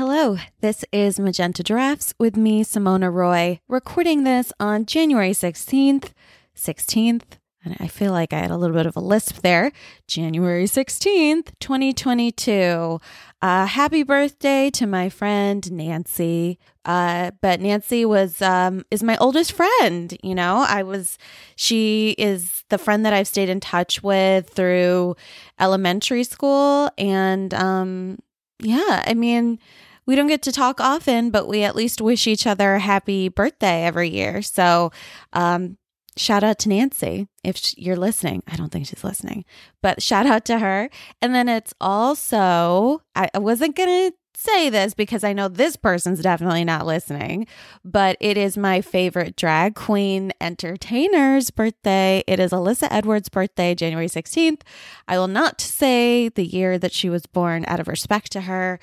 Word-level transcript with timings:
Hello, 0.00 0.38
this 0.62 0.82
is 0.92 1.20
Magenta 1.20 1.62
Giraffes 1.62 2.14
with 2.18 2.34
me, 2.34 2.64
Simona 2.64 3.12
Roy, 3.12 3.60
recording 3.68 4.24
this 4.24 4.50
on 4.58 4.86
January 4.86 5.32
16th. 5.32 6.12
16th, 6.56 7.24
and 7.62 7.76
I 7.78 7.86
feel 7.86 8.10
like 8.10 8.32
I 8.32 8.38
had 8.38 8.50
a 8.50 8.56
little 8.56 8.74
bit 8.74 8.86
of 8.86 8.96
a 8.96 9.00
lisp 9.00 9.42
there. 9.42 9.72
January 10.08 10.64
16th, 10.64 11.52
2022. 11.60 12.98
Uh, 13.42 13.66
happy 13.66 14.02
birthday 14.02 14.70
to 14.70 14.86
my 14.86 15.10
friend 15.10 15.70
Nancy. 15.70 16.58
Uh, 16.86 17.32
but 17.42 17.60
Nancy 17.60 18.06
was 18.06 18.40
um, 18.40 18.86
is 18.90 19.02
my 19.02 19.18
oldest 19.18 19.52
friend. 19.52 20.16
You 20.22 20.34
know, 20.34 20.64
I 20.66 20.82
was. 20.82 21.18
She 21.56 22.14
is 22.16 22.64
the 22.70 22.78
friend 22.78 23.04
that 23.04 23.12
I've 23.12 23.28
stayed 23.28 23.50
in 23.50 23.60
touch 23.60 24.02
with 24.02 24.48
through 24.48 25.16
elementary 25.58 26.24
school, 26.24 26.88
and 26.96 27.52
um, 27.52 28.16
yeah, 28.62 29.02
I 29.06 29.14
mean, 29.14 29.58
we 30.06 30.16
don't 30.16 30.26
get 30.26 30.42
to 30.42 30.52
talk 30.52 30.80
often, 30.80 31.30
but 31.30 31.48
we 31.48 31.62
at 31.62 31.76
least 31.76 32.00
wish 32.00 32.26
each 32.26 32.46
other 32.46 32.74
a 32.74 32.80
happy 32.80 33.28
birthday 33.28 33.84
every 33.84 34.08
year. 34.08 34.42
So, 34.42 34.90
um, 35.32 35.76
shout 36.16 36.44
out 36.44 36.58
to 36.60 36.68
Nancy 36.68 37.28
if 37.44 37.76
you're 37.78 37.96
listening. 37.96 38.42
I 38.46 38.56
don't 38.56 38.70
think 38.70 38.86
she's 38.86 39.04
listening, 39.04 39.44
but 39.82 40.02
shout 40.02 40.26
out 40.26 40.44
to 40.46 40.58
her. 40.58 40.90
And 41.22 41.34
then 41.34 41.48
it's 41.48 41.72
also, 41.80 43.02
I 43.14 43.28
wasn't 43.36 43.76
going 43.76 44.10
to 44.10 44.16
say 44.40 44.70
this 44.70 44.94
because 44.94 45.22
I 45.22 45.32
know 45.32 45.48
this 45.48 45.76
person's 45.76 46.22
definitely 46.22 46.64
not 46.64 46.86
listening, 46.86 47.46
but 47.84 48.16
it 48.20 48.36
is 48.36 48.56
my 48.56 48.80
favorite 48.80 49.36
drag 49.36 49.74
queen 49.74 50.32
entertainer's 50.40 51.50
birthday. 51.50 52.24
It 52.26 52.40
is 52.40 52.50
Alyssa 52.52 52.88
Edwards' 52.90 53.28
birthday, 53.28 53.74
January 53.74 54.08
16th. 54.08 54.62
I 55.06 55.18
will 55.18 55.28
not 55.28 55.60
say 55.60 56.28
the 56.30 56.44
year 56.44 56.78
that 56.78 56.92
she 56.92 57.10
was 57.10 57.26
born 57.26 57.64
out 57.68 57.80
of 57.80 57.88
respect 57.88 58.32
to 58.32 58.42
her. 58.42 58.80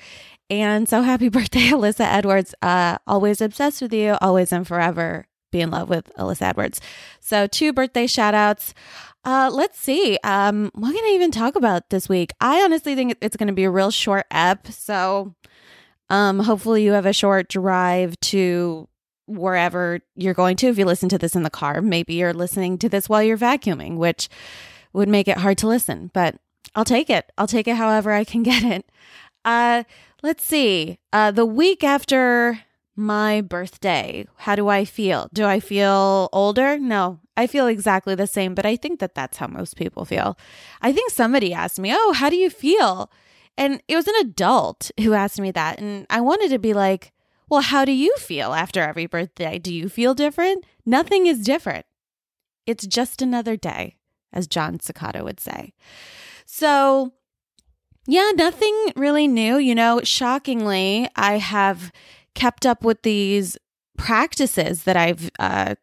And 0.50 0.88
so 0.88 1.02
happy 1.02 1.28
birthday, 1.28 1.68
Alyssa 1.68 2.12
Edwards. 2.12 2.54
Uh, 2.62 2.98
always 3.06 3.40
obsessed 3.40 3.82
with 3.82 3.92
you, 3.92 4.16
always 4.20 4.52
and 4.52 4.66
forever. 4.66 5.26
Be 5.50 5.60
in 5.60 5.70
love 5.70 5.88
with 5.88 6.12
Alyssa 6.18 6.42
Edwards. 6.42 6.80
So, 7.20 7.46
two 7.46 7.72
birthday 7.72 8.06
shout 8.06 8.34
outs. 8.34 8.74
Uh, 9.24 9.50
let's 9.52 9.78
see. 9.78 10.18
Um, 10.22 10.70
what 10.74 10.94
can 10.94 11.04
I 11.04 11.14
even 11.14 11.30
talk 11.30 11.56
about 11.56 11.88
this 11.88 12.08
week? 12.08 12.32
I 12.40 12.62
honestly 12.62 12.94
think 12.94 13.16
it's 13.20 13.36
going 13.36 13.46
to 13.46 13.54
be 13.54 13.64
a 13.64 13.70
real 13.70 13.90
short 13.90 14.26
ep. 14.30 14.66
So, 14.68 15.34
um, 16.10 16.40
hopefully, 16.40 16.84
you 16.84 16.92
have 16.92 17.06
a 17.06 17.14
short 17.14 17.48
drive 17.48 18.20
to 18.20 18.88
wherever 19.26 20.00
you're 20.16 20.34
going 20.34 20.56
to. 20.56 20.66
If 20.68 20.78
you 20.78 20.84
listen 20.84 21.08
to 21.10 21.18
this 21.18 21.34
in 21.34 21.44
the 21.44 21.50
car, 21.50 21.80
maybe 21.80 22.14
you're 22.14 22.34
listening 22.34 22.76
to 22.78 22.88
this 22.88 23.08
while 23.08 23.22
you're 23.22 23.38
vacuuming, 23.38 23.96
which 23.96 24.28
would 24.92 25.08
make 25.08 25.28
it 25.28 25.38
hard 25.38 25.58
to 25.58 25.68
listen, 25.68 26.10
but 26.12 26.36
I'll 26.74 26.84
take 26.84 27.10
it. 27.10 27.30
I'll 27.38 27.46
take 27.46 27.68
it 27.68 27.76
however 27.76 28.12
I 28.12 28.24
can 28.24 28.42
get 28.42 28.62
it. 28.62 28.90
Uh, 29.44 29.84
let's 30.22 30.44
see. 30.44 30.98
Uh, 31.12 31.30
the 31.30 31.46
week 31.46 31.82
after 31.84 32.60
my 32.96 33.40
birthday, 33.40 34.26
how 34.38 34.56
do 34.56 34.68
I 34.68 34.84
feel? 34.84 35.28
Do 35.32 35.44
I 35.44 35.60
feel 35.60 36.28
older? 36.32 36.78
No, 36.78 37.20
I 37.36 37.46
feel 37.46 37.68
exactly 37.68 38.14
the 38.16 38.26
same, 38.26 38.54
but 38.54 38.66
I 38.66 38.74
think 38.74 38.98
that 38.98 39.14
that's 39.14 39.38
how 39.38 39.46
most 39.46 39.76
people 39.76 40.04
feel. 40.04 40.36
I 40.82 40.92
think 40.92 41.12
somebody 41.12 41.54
asked 41.54 41.78
me, 41.78 41.92
Oh, 41.94 42.12
how 42.12 42.28
do 42.28 42.36
you 42.36 42.50
feel? 42.50 43.10
And 43.56 43.82
it 43.88 43.96
was 43.96 44.08
an 44.08 44.16
adult 44.20 44.90
who 45.00 45.14
asked 45.14 45.40
me 45.40 45.50
that. 45.52 45.80
And 45.80 46.06
I 46.10 46.20
wanted 46.20 46.50
to 46.50 46.58
be 46.58 46.74
like, 46.74 47.12
Well, 47.48 47.60
how 47.60 47.84
do 47.84 47.92
you 47.92 48.16
feel 48.16 48.52
after 48.52 48.80
every 48.80 49.06
birthday? 49.06 49.58
Do 49.60 49.72
you 49.72 49.88
feel 49.88 50.14
different? 50.14 50.64
Nothing 50.84 51.26
is 51.26 51.44
different. 51.44 51.86
It's 52.66 52.86
just 52.86 53.22
another 53.22 53.56
day, 53.56 53.96
as 54.32 54.46
Jon 54.46 54.78
Secada 54.78 55.22
would 55.22 55.40
say. 55.40 55.72
So, 56.44 57.12
yeah, 58.08 58.32
nothing 58.34 58.74
really 58.96 59.28
new. 59.28 59.58
You 59.58 59.74
know, 59.74 60.00
shockingly, 60.02 61.10
I 61.14 61.36
have 61.36 61.92
kept 62.34 62.64
up 62.64 62.82
with 62.82 63.02
these 63.02 63.58
practices 63.98 64.84
that 64.84 64.96
I've 64.96 65.30
uh, 65.38 65.74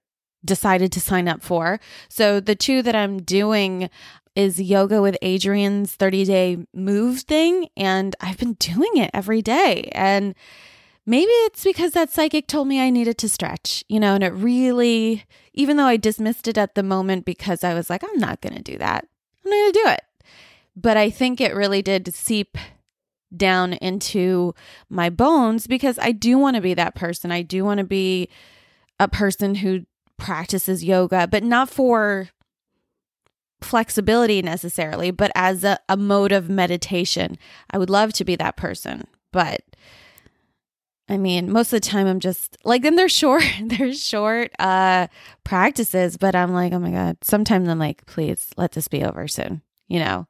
decided 0.43 0.91
to 0.93 0.99
sign 0.99 1.27
up 1.27 1.43
for. 1.43 1.79
So 2.09 2.39
the 2.39 2.55
two 2.55 2.81
that 2.81 2.95
I'm 2.95 3.21
doing 3.21 3.91
is 4.35 4.59
yoga 4.59 5.03
with 5.03 5.17
Adriene's 5.21 5.93
30 5.93 6.25
day 6.25 6.57
move 6.73 7.21
thing. 7.21 7.67
And 7.77 8.15
I've 8.19 8.39
been 8.39 8.53
doing 8.53 8.97
it 8.97 9.11
every 9.13 9.43
day. 9.43 9.91
And 9.93 10.33
maybe 11.05 11.31
it's 11.45 11.63
because 11.63 11.91
that 11.91 12.09
psychic 12.09 12.47
told 12.47 12.67
me 12.67 12.81
I 12.81 12.89
needed 12.89 13.19
to 13.19 13.29
stretch, 13.29 13.83
you 13.87 13.99
know, 13.99 14.15
and 14.15 14.23
it 14.23 14.33
really, 14.33 15.25
even 15.53 15.77
though 15.77 15.85
I 15.85 15.97
dismissed 15.97 16.47
it 16.47 16.57
at 16.57 16.73
the 16.73 16.81
moment 16.81 17.23
because 17.23 17.63
I 17.63 17.75
was 17.75 17.87
like, 17.87 18.03
I'm 18.03 18.17
not 18.17 18.41
going 18.41 18.55
to 18.55 18.63
do 18.63 18.79
that, 18.79 19.07
I'm 19.43 19.51
not 19.51 19.57
going 19.57 19.73
to 19.73 19.79
do 19.83 19.89
it. 19.89 20.01
But 20.75 20.97
I 20.97 21.09
think 21.09 21.39
it 21.39 21.55
really 21.55 21.81
did 21.81 22.13
seep 22.13 22.57
down 23.35 23.73
into 23.73 24.53
my 24.89 25.09
bones 25.09 25.67
because 25.67 25.97
I 25.99 26.11
do 26.11 26.37
want 26.37 26.55
to 26.55 26.61
be 26.61 26.73
that 26.73 26.95
person. 26.95 27.31
I 27.31 27.41
do 27.41 27.63
want 27.63 27.79
to 27.79 27.85
be 27.85 28.29
a 28.99 29.07
person 29.07 29.55
who 29.55 29.85
practices 30.17 30.83
yoga, 30.83 31.27
but 31.27 31.43
not 31.43 31.69
for 31.69 32.29
flexibility 33.61 34.41
necessarily, 34.41 35.11
but 35.11 35.31
as 35.35 35.63
a, 35.63 35.79
a 35.89 35.97
mode 35.97 36.31
of 36.31 36.49
meditation. 36.49 37.37
I 37.71 37.77
would 37.77 37.89
love 37.89 38.13
to 38.13 38.25
be 38.25 38.35
that 38.35 38.57
person, 38.57 39.05
but 39.31 39.61
I 41.07 41.17
mean, 41.17 41.51
most 41.51 41.71
of 41.71 41.81
the 41.81 41.87
time 41.87 42.07
I'm 42.07 42.19
just 42.19 42.57
like, 42.63 42.81
then 42.81 42.95
they're 42.95 43.09
short, 43.09 43.43
they're 43.63 43.93
short 43.93 44.51
uh 44.59 45.07
practices, 45.43 46.17
but 46.17 46.35
I'm 46.35 46.53
like, 46.53 46.73
oh 46.73 46.79
my 46.79 46.91
God. 46.91 47.17
Sometimes 47.21 47.67
I'm 47.67 47.79
like, 47.79 48.05
please 48.05 48.49
let 48.57 48.73
this 48.73 48.87
be 48.87 49.03
over 49.03 49.27
soon, 49.27 49.61
you 49.87 49.99
know? 49.99 50.27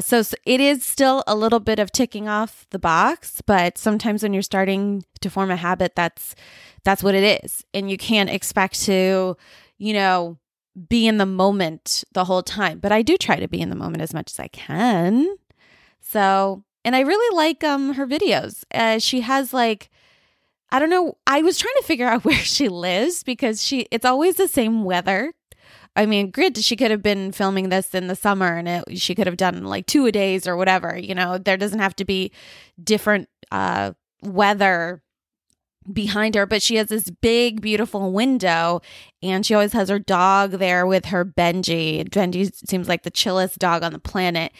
So, 0.00 0.22
so, 0.22 0.36
it 0.44 0.60
is 0.60 0.84
still 0.84 1.24
a 1.26 1.34
little 1.34 1.60
bit 1.60 1.78
of 1.78 1.90
ticking 1.90 2.28
off 2.28 2.66
the 2.70 2.78
box, 2.78 3.42
but 3.44 3.76
sometimes 3.76 4.22
when 4.22 4.32
you're 4.32 4.42
starting 4.42 5.04
to 5.20 5.30
form 5.30 5.50
a 5.50 5.56
habit, 5.56 5.94
that's 5.96 6.36
that's 6.84 7.02
what 7.02 7.14
it 7.14 7.42
is, 7.44 7.64
and 7.74 7.90
you 7.90 7.96
can't 7.96 8.30
expect 8.30 8.80
to, 8.82 9.36
you 9.76 9.92
know, 9.92 10.38
be 10.88 11.08
in 11.08 11.18
the 11.18 11.26
moment 11.26 12.04
the 12.12 12.24
whole 12.24 12.42
time. 12.42 12.78
But 12.78 12.92
I 12.92 13.02
do 13.02 13.16
try 13.16 13.36
to 13.36 13.48
be 13.48 13.60
in 13.60 13.70
the 13.70 13.76
moment 13.76 14.02
as 14.02 14.14
much 14.14 14.30
as 14.30 14.38
I 14.38 14.48
can. 14.48 15.36
So, 16.00 16.62
and 16.84 16.94
I 16.94 17.00
really 17.00 17.36
like 17.36 17.64
um 17.64 17.94
her 17.94 18.06
videos. 18.06 18.64
Uh, 18.72 18.98
she 18.98 19.20
has 19.22 19.52
like. 19.52 19.90
I 20.70 20.78
don't 20.78 20.90
know. 20.90 21.16
I 21.26 21.40
was 21.40 21.56
trying 21.56 21.76
to 21.78 21.82
figure 21.84 22.06
out 22.06 22.24
where 22.26 22.36
she 22.36 22.68
lives 22.68 23.24
because 23.24 23.62
she 23.64 23.88
it's 23.90 24.04
always 24.04 24.36
the 24.36 24.48
same 24.48 24.84
weather 24.84 25.32
I 25.98 26.06
mean, 26.06 26.30
grid, 26.30 26.56
she 26.58 26.76
could 26.76 26.92
have 26.92 27.02
been 27.02 27.32
filming 27.32 27.70
this 27.70 27.92
in 27.92 28.06
the 28.06 28.14
summer 28.14 28.56
and 28.56 28.68
it, 28.68 29.00
she 29.00 29.16
could 29.16 29.26
have 29.26 29.36
done 29.36 29.64
like 29.64 29.86
two 29.86 30.06
a 30.06 30.12
days 30.12 30.46
or 30.46 30.56
whatever. 30.56 30.96
You 30.96 31.12
know, 31.12 31.38
there 31.38 31.56
doesn't 31.56 31.80
have 31.80 31.96
to 31.96 32.04
be 32.04 32.30
different 32.82 33.28
uh, 33.50 33.94
weather 34.22 35.02
behind 35.92 36.34
her, 36.34 36.46
but 36.46 36.62
she 36.62 36.76
has 36.76 36.88
this 36.88 37.10
big, 37.10 37.60
beautiful 37.60 38.12
window, 38.12 38.80
and 39.22 39.44
she 39.44 39.54
always 39.54 39.72
has 39.72 39.88
her 39.88 39.98
dog 39.98 40.52
there 40.52 40.86
with 40.86 41.06
her 41.06 41.24
Benji. 41.24 42.08
Benji 42.08 42.54
seems 42.68 42.88
like 42.88 43.02
the 43.02 43.10
chillest 43.10 43.58
dog 43.58 43.82
on 43.82 43.92
the 43.92 43.98
planet, 43.98 44.52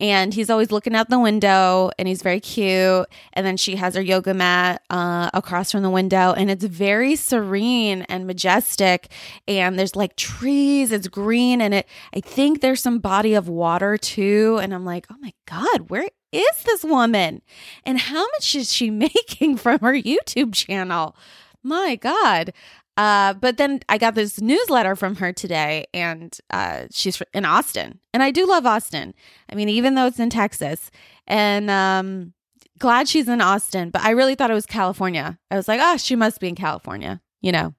and 0.00 0.32
he's 0.32 0.50
always 0.50 0.70
looking 0.70 0.94
out 0.94 1.10
the 1.10 1.18
window, 1.18 1.90
and 1.98 2.08
he's 2.08 2.22
very 2.22 2.40
cute. 2.40 3.06
And 3.32 3.46
then 3.46 3.56
she 3.56 3.76
has 3.76 3.94
her 3.94 4.00
yoga 4.00 4.34
mat 4.34 4.82
uh, 4.90 5.30
across 5.34 5.72
from 5.72 5.82
the 5.82 5.90
window, 5.90 6.32
and 6.32 6.50
it's 6.50 6.64
very 6.64 7.16
serene 7.16 8.02
and 8.02 8.26
majestic. 8.26 9.10
And 9.46 9.78
there's 9.78 9.96
like 9.96 10.16
trees, 10.16 10.92
it's 10.92 11.08
green, 11.08 11.60
and 11.60 11.74
it. 11.74 11.88
I 12.14 12.20
think 12.20 12.60
there's 12.60 12.80
some 12.80 12.98
body 12.98 13.34
of 13.34 13.48
water 13.48 13.98
too, 13.98 14.58
and 14.62 14.72
I'm 14.72 14.84
like, 14.84 15.06
oh 15.10 15.16
my 15.20 15.32
god, 15.46 15.90
where 15.90 16.08
is 16.36 16.62
this 16.64 16.84
woman? 16.84 17.42
And 17.84 17.98
how 17.98 18.24
much 18.32 18.54
is 18.54 18.72
she 18.72 18.90
making 19.06 19.56
from 19.56 19.80
her 19.80 19.94
YouTube 19.94 20.54
channel? 20.54 21.16
My 21.62 21.96
God. 21.96 22.52
Uh, 22.96 23.34
but 23.34 23.58
then 23.58 23.80
I 23.88 23.98
got 23.98 24.14
this 24.14 24.40
newsletter 24.40 24.96
from 24.96 25.16
her 25.16 25.32
today, 25.32 25.86
and 25.92 26.36
uh, 26.50 26.84
she's 26.90 27.20
in 27.34 27.44
Austin. 27.44 28.00
And 28.14 28.22
I 28.22 28.30
do 28.30 28.46
love 28.46 28.64
Austin. 28.64 29.14
I 29.50 29.54
mean, 29.54 29.68
even 29.68 29.94
though 29.94 30.06
it's 30.06 30.18
in 30.18 30.30
Texas, 30.30 30.90
and 31.26 31.70
um, 31.70 32.32
glad 32.78 33.06
she's 33.06 33.28
in 33.28 33.42
Austin, 33.42 33.90
but 33.90 34.02
I 34.02 34.10
really 34.10 34.34
thought 34.34 34.50
it 34.50 34.54
was 34.54 34.64
California. 34.64 35.38
I 35.50 35.56
was 35.56 35.68
like, 35.68 35.80
oh, 35.82 35.98
she 35.98 36.16
must 36.16 36.40
be 36.40 36.48
in 36.48 36.54
California. 36.54 37.20
You 37.42 37.52
know, 37.52 37.74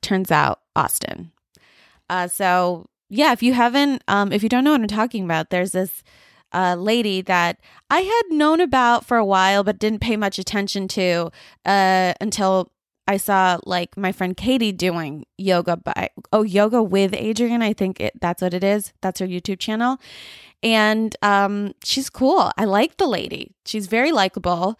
turns 0.00 0.30
out 0.30 0.60
Austin. 0.74 1.32
Uh, 2.08 2.28
so, 2.28 2.88
yeah, 3.10 3.32
if 3.32 3.42
you 3.42 3.52
haven't, 3.52 4.02
um, 4.08 4.32
if 4.32 4.42
you 4.42 4.48
don't 4.48 4.64
know 4.64 4.72
what 4.72 4.80
I'm 4.80 4.86
talking 4.86 5.24
about, 5.24 5.50
there's 5.50 5.72
this 5.72 6.02
uh, 6.54 6.76
lady 6.76 7.20
that 7.22 7.60
I 7.90 8.00
had 8.00 8.22
known 8.30 8.60
about 8.60 9.04
for 9.04 9.16
a 9.16 9.24
while, 9.24 9.64
but 9.64 9.78
didn't 9.78 10.00
pay 10.00 10.16
much 10.16 10.38
attention 10.38 10.88
to 10.88 11.30
uh, 11.66 12.14
until 12.20 12.70
I 13.06 13.18
saw 13.18 13.58
like 13.64 13.96
my 13.96 14.12
friend 14.12 14.36
Katie 14.36 14.72
doing 14.72 15.26
yoga 15.36 15.76
by 15.76 16.10
oh 16.32 16.42
yoga 16.42 16.82
with 16.82 17.12
Adriene. 17.12 17.62
I 17.62 17.72
think 17.72 18.00
it, 18.00 18.14
that's 18.20 18.40
what 18.40 18.54
it 18.54 18.64
is. 18.64 18.92
That's 19.02 19.20
her 19.20 19.26
YouTube 19.26 19.58
channel, 19.58 19.98
and 20.62 21.14
um, 21.20 21.74
she's 21.84 22.08
cool. 22.08 22.50
I 22.56 22.64
like 22.64 22.96
the 22.96 23.06
lady. 23.06 23.52
She's 23.66 23.88
very 23.88 24.12
likable, 24.12 24.78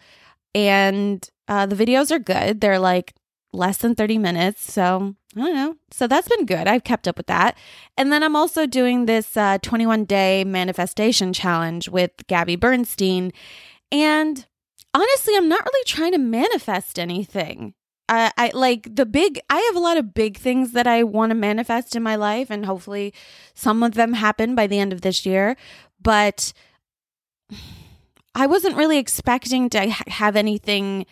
and 0.55 1.27
uh, 1.47 1.65
the 1.67 1.75
videos 1.75 2.09
are 2.09 2.19
good. 2.19 2.61
They're 2.61 2.79
like 2.79 3.13
less 3.53 3.77
than 3.77 3.95
30 3.95 4.17
minutes. 4.17 4.71
So 4.73 5.15
I 5.35 5.39
don't 5.39 5.53
know. 5.53 5.75
So 5.91 6.07
that's 6.07 6.29
been 6.29 6.45
good. 6.45 6.67
I've 6.67 6.83
kept 6.83 7.07
up 7.07 7.17
with 7.17 7.27
that. 7.27 7.57
And 7.97 8.11
then 8.11 8.23
I'm 8.23 8.35
also 8.35 8.65
doing 8.65 9.05
this 9.05 9.35
uh, 9.35 9.57
21 9.61 10.05
day 10.05 10.43
manifestation 10.45 11.33
challenge 11.33 11.89
with 11.89 12.11
Gabby 12.27 12.55
Bernstein. 12.55 13.31
And 13.91 14.45
honestly, 14.93 15.35
I'm 15.35 15.49
not 15.49 15.65
really 15.65 15.83
trying 15.85 16.13
to 16.13 16.17
manifest 16.17 16.97
anything. 16.97 17.73
I, 18.07 18.31
I 18.37 18.51
like 18.53 18.95
the 18.95 19.05
big 19.05 19.39
I 19.49 19.59
have 19.59 19.75
a 19.75 19.79
lot 19.79 19.97
of 19.97 20.13
big 20.13 20.37
things 20.37 20.73
that 20.73 20.87
I 20.87 21.03
want 21.03 21.31
to 21.31 21.35
manifest 21.35 21.95
in 21.95 22.03
my 22.03 22.15
life 22.15 22.51
and 22.51 22.65
hopefully 22.65 23.13
some 23.53 23.81
of 23.83 23.95
them 23.95 24.13
happen 24.13 24.53
by 24.53 24.67
the 24.67 24.79
end 24.79 24.93
of 24.93 25.01
this 25.01 25.25
year 25.25 25.57
but 26.01 26.53
I 28.35 28.47
wasn't 28.47 28.75
really 28.75 28.97
expecting 28.97 29.69
to 29.69 29.87
have 29.89 30.35
anything 30.35 31.05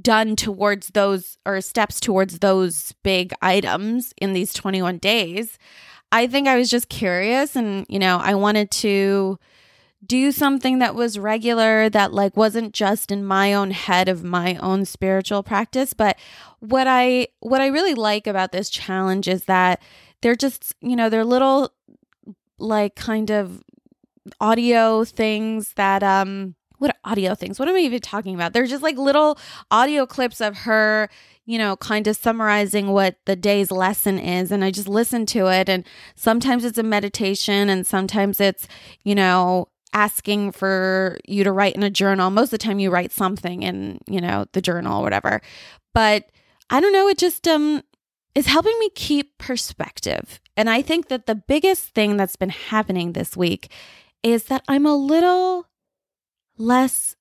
done 0.00 0.36
towards 0.36 0.88
those 0.88 1.38
or 1.46 1.60
steps 1.60 2.00
towards 2.00 2.38
those 2.38 2.92
big 3.02 3.32
items 3.42 4.12
in 4.16 4.32
these 4.32 4.52
21 4.52 4.98
days. 4.98 5.58
I 6.12 6.26
think 6.26 6.48
I 6.48 6.56
was 6.56 6.70
just 6.70 6.88
curious 6.88 7.56
and 7.56 7.86
you 7.88 7.98
know, 7.98 8.18
I 8.18 8.34
wanted 8.34 8.70
to 8.72 9.38
do 10.04 10.32
something 10.32 10.78
that 10.78 10.94
was 10.94 11.18
regular 11.18 11.90
that 11.90 12.12
like 12.12 12.36
wasn't 12.36 12.72
just 12.72 13.12
in 13.12 13.24
my 13.24 13.52
own 13.52 13.70
head 13.70 14.08
of 14.08 14.24
my 14.24 14.56
own 14.56 14.84
spiritual 14.86 15.42
practice 15.42 15.92
but 15.92 16.16
what 16.60 16.86
i 16.86 17.28
what 17.40 17.60
i 17.60 17.66
really 17.66 17.94
like 17.94 18.26
about 18.26 18.50
this 18.50 18.70
challenge 18.70 19.28
is 19.28 19.44
that 19.44 19.80
they're 20.22 20.34
just 20.34 20.74
you 20.80 20.96
know 20.96 21.10
they're 21.10 21.24
little 21.24 21.70
like 22.58 22.94
kind 22.94 23.30
of 23.30 23.62
audio 24.40 25.04
things 25.04 25.74
that 25.74 26.02
um 26.02 26.54
audio 27.04 27.34
things 27.34 27.58
what 27.58 27.68
am 27.68 27.76
i 27.76 27.78
even 27.78 28.00
talking 28.00 28.34
about 28.34 28.52
they're 28.52 28.66
just 28.66 28.82
like 28.82 28.96
little 28.96 29.38
audio 29.70 30.06
clips 30.06 30.40
of 30.40 30.56
her 30.58 31.08
you 31.46 31.58
know 31.58 31.76
kind 31.76 32.06
of 32.06 32.16
summarizing 32.16 32.88
what 32.88 33.16
the 33.26 33.36
day's 33.36 33.70
lesson 33.70 34.18
is 34.18 34.52
and 34.52 34.64
i 34.64 34.70
just 34.70 34.88
listen 34.88 35.26
to 35.26 35.46
it 35.46 35.68
and 35.68 35.84
sometimes 36.14 36.64
it's 36.64 36.78
a 36.78 36.82
meditation 36.82 37.68
and 37.68 37.86
sometimes 37.86 38.40
it's 38.40 38.68
you 39.04 39.14
know 39.14 39.68
asking 39.92 40.52
for 40.52 41.18
you 41.26 41.44
to 41.44 41.52
write 41.52 41.74
in 41.74 41.82
a 41.82 41.90
journal. 41.90 42.30
Most 42.30 42.48
of 42.48 42.50
the 42.52 42.58
time 42.58 42.78
you 42.78 42.90
write 42.90 43.12
something 43.12 43.62
in, 43.62 43.98
you 44.06 44.20
know, 44.20 44.46
the 44.52 44.60
journal 44.60 45.00
or 45.00 45.02
whatever. 45.02 45.40
But 45.92 46.30
I 46.68 46.80
don't 46.80 46.92
know, 46.92 47.08
it 47.08 47.18
just 47.18 47.46
um 47.48 47.82
is 48.34 48.46
helping 48.46 48.78
me 48.78 48.90
keep 48.94 49.38
perspective. 49.38 50.40
And 50.56 50.70
I 50.70 50.82
think 50.82 51.08
that 51.08 51.26
the 51.26 51.34
biggest 51.34 51.88
thing 51.88 52.16
that's 52.16 52.36
been 52.36 52.50
happening 52.50 53.12
this 53.12 53.36
week 53.36 53.72
is 54.22 54.44
that 54.44 54.62
I'm 54.68 54.86
a 54.86 54.94
little 54.94 55.66
less 56.60 57.16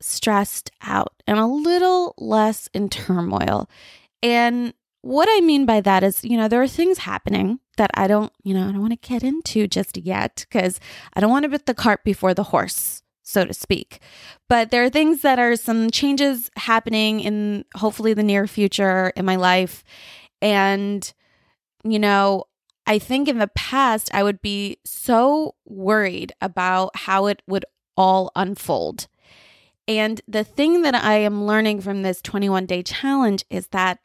stressed 0.00 0.70
out 0.82 1.12
and 1.26 1.38
a 1.38 1.46
little 1.46 2.14
less 2.18 2.68
in 2.72 2.88
turmoil. 2.88 3.68
And 4.22 4.72
what 5.02 5.28
I 5.30 5.40
mean 5.40 5.66
by 5.66 5.80
that 5.82 6.02
is, 6.02 6.24
you 6.24 6.36
know, 6.36 6.48
there 6.48 6.62
are 6.62 6.68
things 6.68 6.98
happening 6.98 7.60
that 7.76 7.90
I 7.94 8.06
don't, 8.06 8.32
you 8.42 8.54
know, 8.54 8.68
I 8.68 8.72
don't 8.72 8.80
want 8.80 8.92
to 9.00 9.08
get 9.08 9.22
into 9.22 9.66
just 9.66 9.96
yet 9.96 10.46
because 10.48 10.80
I 11.14 11.20
don't 11.20 11.30
want 11.30 11.42
to 11.44 11.50
put 11.50 11.66
the 11.66 11.74
cart 11.74 12.04
before 12.04 12.32
the 12.32 12.44
horse, 12.44 13.02
so 13.22 13.44
to 13.44 13.52
speak. 13.52 14.00
But 14.48 14.70
there 14.70 14.84
are 14.84 14.90
things 14.90 15.22
that 15.22 15.38
are 15.38 15.56
some 15.56 15.90
changes 15.90 16.50
happening 16.56 17.20
in 17.20 17.64
hopefully 17.74 18.14
the 18.14 18.22
near 18.22 18.46
future 18.46 19.12
in 19.16 19.24
my 19.24 19.36
life. 19.36 19.84
And, 20.40 21.12
you 21.82 21.98
know, 21.98 22.44
I 22.86 22.98
think 22.98 23.28
in 23.28 23.38
the 23.38 23.48
past, 23.48 24.10
I 24.14 24.22
would 24.22 24.40
be 24.42 24.78
so 24.84 25.54
worried 25.64 26.32
about 26.40 26.96
how 26.96 27.26
it 27.26 27.42
would 27.46 27.64
all 27.96 28.30
unfold. 28.34 29.06
And 29.86 30.20
the 30.26 30.44
thing 30.44 30.82
that 30.82 30.94
I 30.94 31.16
am 31.18 31.46
learning 31.46 31.82
from 31.82 32.02
this 32.02 32.22
21 32.22 32.66
day 32.66 32.82
challenge 32.82 33.44
is 33.50 33.68
that 33.68 33.98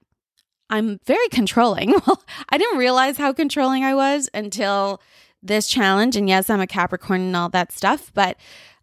I'm 0.70 1.00
very 1.06 1.28
controlling. 1.30 1.94
Well, 2.08 2.24
I 2.50 2.58
didn't 2.58 2.78
realize 2.78 3.18
how 3.18 3.34
controlling 3.34 3.84
I 3.84 3.96
was 3.96 4.30
until 4.34 5.02
this 5.42 5.68
challenge. 5.68 6.16
And 6.16 6.28
yes, 6.28 6.50
I'm 6.50 6.60
a 6.60 6.68
Capricorn 6.68 7.22
and 7.22 7.36
all 7.36 7.50
that 7.50 7.72
stuff, 7.72 8.12
but 8.14 8.38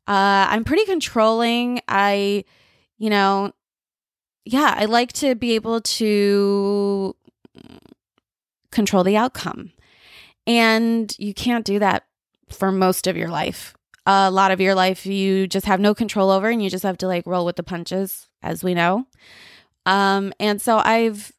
uh, 0.08 0.46
I'm 0.48 0.64
pretty 0.64 0.84
controlling. 0.84 1.80
I, 1.88 2.44
you 2.98 3.10
know, 3.10 3.52
yeah, 4.44 4.74
I 4.76 4.86
like 4.86 5.12
to 5.14 5.34
be 5.34 5.54
able 5.54 5.80
to 5.80 7.14
control 8.70 9.04
the 9.04 9.16
outcome. 9.16 9.72
And 10.46 11.14
you 11.18 11.34
can't 11.34 11.64
do 11.64 11.78
that 11.80 12.04
for 12.48 12.70
most 12.70 13.06
of 13.06 13.16
your 13.16 13.28
life. 13.28 13.75
A 14.06 14.30
lot 14.30 14.52
of 14.52 14.60
your 14.60 14.74
life 14.74 15.04
you 15.04 15.46
just 15.48 15.66
have 15.66 15.80
no 15.80 15.94
control 15.94 16.30
over 16.30 16.48
and 16.48 16.62
you 16.62 16.70
just 16.70 16.84
have 16.84 16.98
to 16.98 17.08
like 17.08 17.26
roll 17.26 17.44
with 17.44 17.56
the 17.56 17.62
punches, 17.62 18.28
as 18.42 18.62
we 18.62 18.72
know. 18.72 19.06
Um, 19.84 20.32
and 20.38 20.62
so 20.62 20.78
I've 20.78 21.32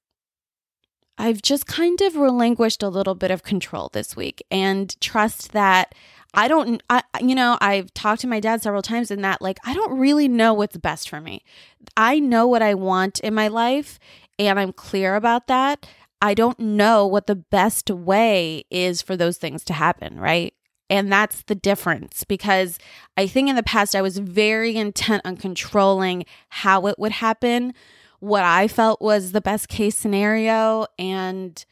I've 1.18 1.42
just 1.42 1.66
kind 1.66 2.00
of 2.02 2.16
relinquished 2.16 2.84
a 2.84 2.90
little 2.90 3.16
bit 3.16 3.32
of 3.32 3.44
control 3.44 3.90
this 3.92 4.16
week 4.16 4.44
and 4.52 5.00
trust 5.02 5.54
that 5.54 5.96
I 6.34 6.48
don't, 6.48 6.84
I, 6.90 7.02
you 7.22 7.34
know, 7.34 7.58
I've 7.60 7.92
talked 7.94 8.22
to 8.22 8.28
my 8.28 8.40
dad 8.40 8.62
several 8.62 8.84
times 8.84 9.10
in 9.10 9.22
that, 9.22 9.42
like, 9.42 9.58
I 9.66 9.74
don't 9.74 9.98
really 9.98 10.28
know 10.28 10.54
what's 10.54 10.78
best 10.78 11.10
for 11.10 11.20
me. 11.20 11.44
I 11.96 12.20
know 12.20 12.46
what 12.48 12.62
I 12.62 12.76
want 12.76 13.20
in 13.22 13.34
my 13.34 13.48
life 13.48 13.98
and 14.38 14.60
I'm 14.60 14.74
clear 14.74 15.16
about 15.16 15.48
that. 15.48 15.88
I 16.22 16.34
don't 16.34 16.60
know 16.60 17.08
what 17.08 17.28
the 17.28 17.36
best 17.36 17.90
way 17.90 18.66
is 18.70 19.02
for 19.02 19.16
those 19.16 19.38
things 19.38 19.64
to 19.66 19.74
happen, 19.74 20.20
right? 20.20 20.54
And 20.90 21.12
that's 21.12 21.42
the 21.44 21.56
difference 21.56 22.24
because 22.24 22.80
I 23.18 23.28
think 23.28 23.50
in 23.50 23.56
the 23.56 23.64
past 23.64 23.96
I 23.96 24.02
was 24.02 24.18
very 24.20 24.76
intent 24.76 25.24
on 25.26 25.36
controlling 25.36 26.26
how 26.50 26.88
it 26.88 26.98
would 26.98 27.12
happen 27.12 27.74
what 28.20 28.44
I 28.44 28.68
felt 28.68 29.02
was 29.02 29.32
the 29.32 29.42
best 29.42 29.68
case 29.68 29.96
scenario 29.96 30.88
and 30.98 31.64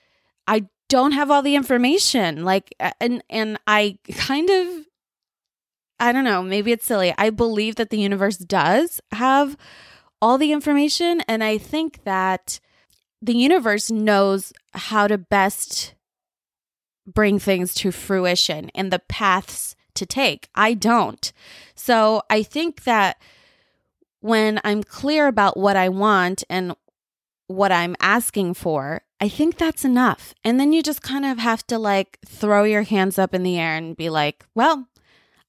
I 0.48 0.68
don't 0.90 1.14
have 1.14 1.32
all 1.32 1.42
the 1.42 1.56
information 1.56 2.44
like 2.44 2.74
and 3.00 3.24
and 3.30 3.58
I 3.66 3.98
kind 4.14 4.50
of 4.50 4.86
I 5.98 6.12
don't 6.12 6.26
know, 6.26 6.44
maybe 6.44 6.74
it's 6.74 6.86
silly. 6.86 7.14
I 7.18 7.30
believe 7.30 7.76
that 7.78 7.90
the 7.90 7.98
universe 7.98 8.38
does 8.38 9.00
have 9.12 9.56
all 10.22 10.38
the 10.38 10.52
information 10.52 11.22
and 11.22 11.44
I 11.44 11.58
think 11.58 12.04
that 12.04 12.60
the 13.22 13.36
universe 13.36 13.90
knows 13.90 14.54
how 14.74 15.08
to 15.08 15.18
best 15.18 15.94
bring 17.06 17.40
things 17.40 17.74
to 17.75 17.92
fruition 17.92 18.69
and 18.74 18.92
the 18.92 19.00
paths 19.00 19.75
to 19.96 20.06
take. 20.06 20.50
I 20.56 20.74
don't. 20.74 21.31
So 21.75 22.22
I 22.30 22.44
think 22.44 22.84
that 22.84 23.18
when 24.19 24.60
I'm 24.63 24.84
clear 24.84 25.28
about 25.28 25.57
what 25.57 25.75
I 25.75 25.90
want 25.90 26.44
and 26.50 26.75
what 27.48 27.72
I'm 27.72 27.96
asking 28.00 28.56
for, 28.56 29.02
I 29.19 29.30
think 29.30 29.57
that's 29.57 29.86
enough. 29.86 30.34
And 30.44 30.60
then 30.60 30.74
you 30.74 30.84
just 30.84 31.02
kind 31.02 31.25
of 31.25 31.38
have 31.38 31.66
to 31.68 31.78
like 31.78 32.19
throw 32.25 32.63
your 32.63 32.84
hands 32.84 33.18
up 33.18 33.34
in 33.34 33.44
the 33.44 33.60
air 33.60 33.75
and 33.75 33.96
be 33.96 34.10
like, 34.10 34.46
well, 34.56 34.88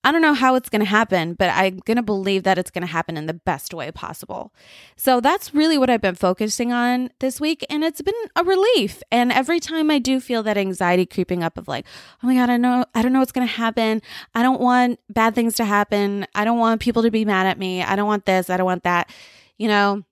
I 0.06 0.12
don't 0.12 0.22
know 0.22 0.34
how 0.34 0.54
it's 0.54 0.68
going 0.68 0.82
to 0.82 0.86
happen, 0.86 1.34
but 1.34 1.50
I'm 1.50 1.78
going 1.78 1.96
to 1.96 2.02
believe 2.02 2.44
that 2.44 2.58
it's 2.58 2.70
going 2.70 2.86
to 2.86 2.92
happen 2.92 3.16
in 3.16 3.26
the 3.26 3.34
best 3.34 3.74
way 3.74 3.90
possible. 3.90 4.54
So 4.94 5.20
that's 5.20 5.52
really 5.52 5.76
what 5.78 5.90
I've 5.90 6.00
been 6.00 6.14
focusing 6.14 6.72
on 6.72 7.10
this 7.18 7.40
week. 7.40 7.66
And 7.68 7.82
it's 7.82 8.00
been 8.02 8.14
a 8.36 8.44
relief. 8.44 9.02
And 9.10 9.32
every 9.32 9.58
time 9.58 9.90
I 9.90 9.98
do 9.98 10.20
feel 10.20 10.44
that 10.44 10.56
anxiety 10.56 11.06
creeping 11.06 11.42
up 11.42 11.58
of 11.58 11.66
like, 11.66 11.86
oh 12.22 12.28
my 12.28 12.36
God, 12.36 12.50
I 12.50 12.56
know, 12.56 12.84
I 12.94 13.02
don't 13.02 13.12
know 13.12 13.18
what's 13.18 13.32
going 13.32 13.48
to 13.48 13.52
happen. 13.52 14.00
I 14.32 14.44
don't 14.44 14.60
want 14.60 15.00
bad 15.10 15.34
things 15.34 15.56
to 15.56 15.64
happen. 15.64 16.24
I 16.36 16.44
don't 16.44 16.60
want 16.60 16.80
people 16.80 17.02
to 17.02 17.10
be 17.10 17.24
mad 17.24 17.48
at 17.48 17.58
me. 17.58 17.82
I 17.82 17.96
don't 17.96 18.06
want 18.06 18.26
this. 18.26 18.48
I 18.48 18.56
don't 18.56 18.64
want 18.64 18.84
that. 18.84 19.10
You 19.58 19.66
know, 19.66 20.04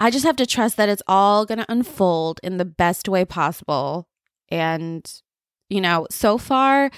I 0.00 0.10
just 0.10 0.24
have 0.24 0.34
to 0.34 0.46
trust 0.46 0.76
that 0.78 0.88
it's 0.88 1.02
all 1.06 1.46
going 1.46 1.58
to 1.58 1.70
unfold 1.70 2.40
in 2.42 2.56
the 2.56 2.64
best 2.64 3.08
way 3.08 3.24
possible. 3.24 4.08
And, 4.48 5.08
you 5.68 5.80
know, 5.80 6.08
so 6.10 6.38
far, 6.38 6.90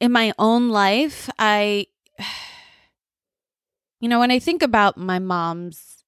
in 0.00 0.12
my 0.12 0.32
own 0.38 0.68
life, 0.68 1.28
I, 1.38 1.86
you 4.00 4.08
know, 4.08 4.20
when 4.20 4.30
I 4.30 4.38
think 4.38 4.62
about 4.62 4.96
my 4.96 5.18
mom's 5.18 6.04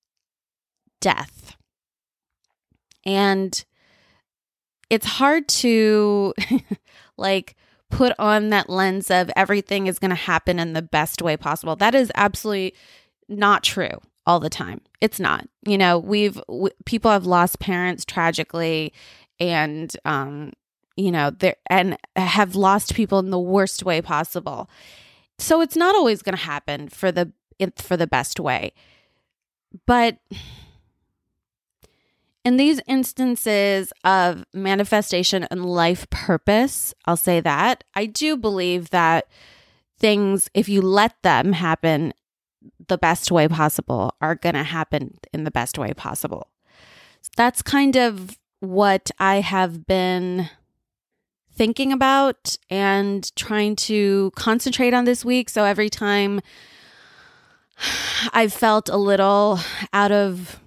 death, 1.01 1.57
and 3.05 3.65
it's 4.91 5.07
hard 5.07 5.49
to 5.49 6.35
like 7.17 7.57
put 7.91 8.13
on 8.19 8.51
that 8.51 8.69
lens 8.69 9.11
of 9.11 9.31
everything 9.37 9.87
is 9.87 9.99
going 9.99 10.11
to 10.11 10.15
happen 10.15 10.59
in 10.59 10.73
the 10.73 10.83
best 10.83 11.23
way 11.23 11.37
possible. 11.37 11.77
That 11.77 11.95
is 11.95 12.13
absolutely 12.15 12.75
not 13.29 13.63
true 13.63 14.01
all 14.27 14.41
the 14.41 14.51
time. 14.51 14.81
It's 15.01 15.19
not. 15.19 15.49
You 15.67 15.79
know, 15.79 15.99
we've 15.99 16.41
people 16.85 17.11
have 17.11 17.27
lost 17.27 17.59
parents 17.59 18.05
tragically 18.05 18.93
and 19.39 19.95
um 20.05 20.53
you 21.01 21.11
know, 21.11 21.31
there 21.31 21.57
and 21.69 21.97
have 22.17 22.55
lost 22.55 22.95
people 22.95 23.19
in 23.19 23.31
the 23.31 23.39
worst 23.39 23.83
way 23.85 24.03
possible. 24.03 24.69
So 25.39 25.61
it's 25.61 25.77
not 25.77 25.95
always 25.95 26.23
going 26.23 26.37
to 26.37 26.43
happen 26.43 26.89
for 26.89 27.11
the 27.11 27.33
for 27.77 27.97
the 27.97 28.07
best 28.07 28.41
way. 28.41 28.73
But 29.87 30.19
in 32.45 32.57
these 32.57 32.81
instances 32.87 33.93
of 34.05 34.45
manifestation 34.53 35.47
and 35.51 35.65
life 35.65 36.09
purpose, 36.11 36.95
I'll 37.05 37.17
say 37.17 37.41
that 37.41 37.85
I 37.95 38.07
do 38.07 38.37
believe 38.37 38.91
that 38.91 39.29
things, 39.99 40.49
if 40.55 40.69
you 40.69 40.81
let 40.81 41.23
them 41.23 41.53
happen 41.53 42.15
the 42.89 42.99
best 42.99 43.31
way 43.31 43.47
possible, 43.49 44.15
are 44.21 44.35
going 44.35 44.55
to 44.55 44.65
happen 44.65 45.19
in 45.33 45.45
the 45.45 45.51
best 45.51 45.79
way 45.79 45.93
possible. 45.93 46.49
That's 47.37 47.63
kind 47.63 47.97
of 47.97 48.39
what 48.61 49.11
I 49.19 49.41
have 49.41 49.87
been 49.87 50.49
thinking 51.53 51.93
about 51.93 52.57
and 52.69 53.35
trying 53.37 53.77
to 53.77 54.33
concentrate 54.37 54.95
on 54.95 55.05
this 55.05 55.25
week. 55.25 55.51
So 55.51 55.65
every 55.65 55.91
time 55.91 56.41
I've 58.33 58.53
felt 58.53 58.89
a 58.89 58.97
little 58.97 59.59
out 59.93 60.13
of 60.13 60.61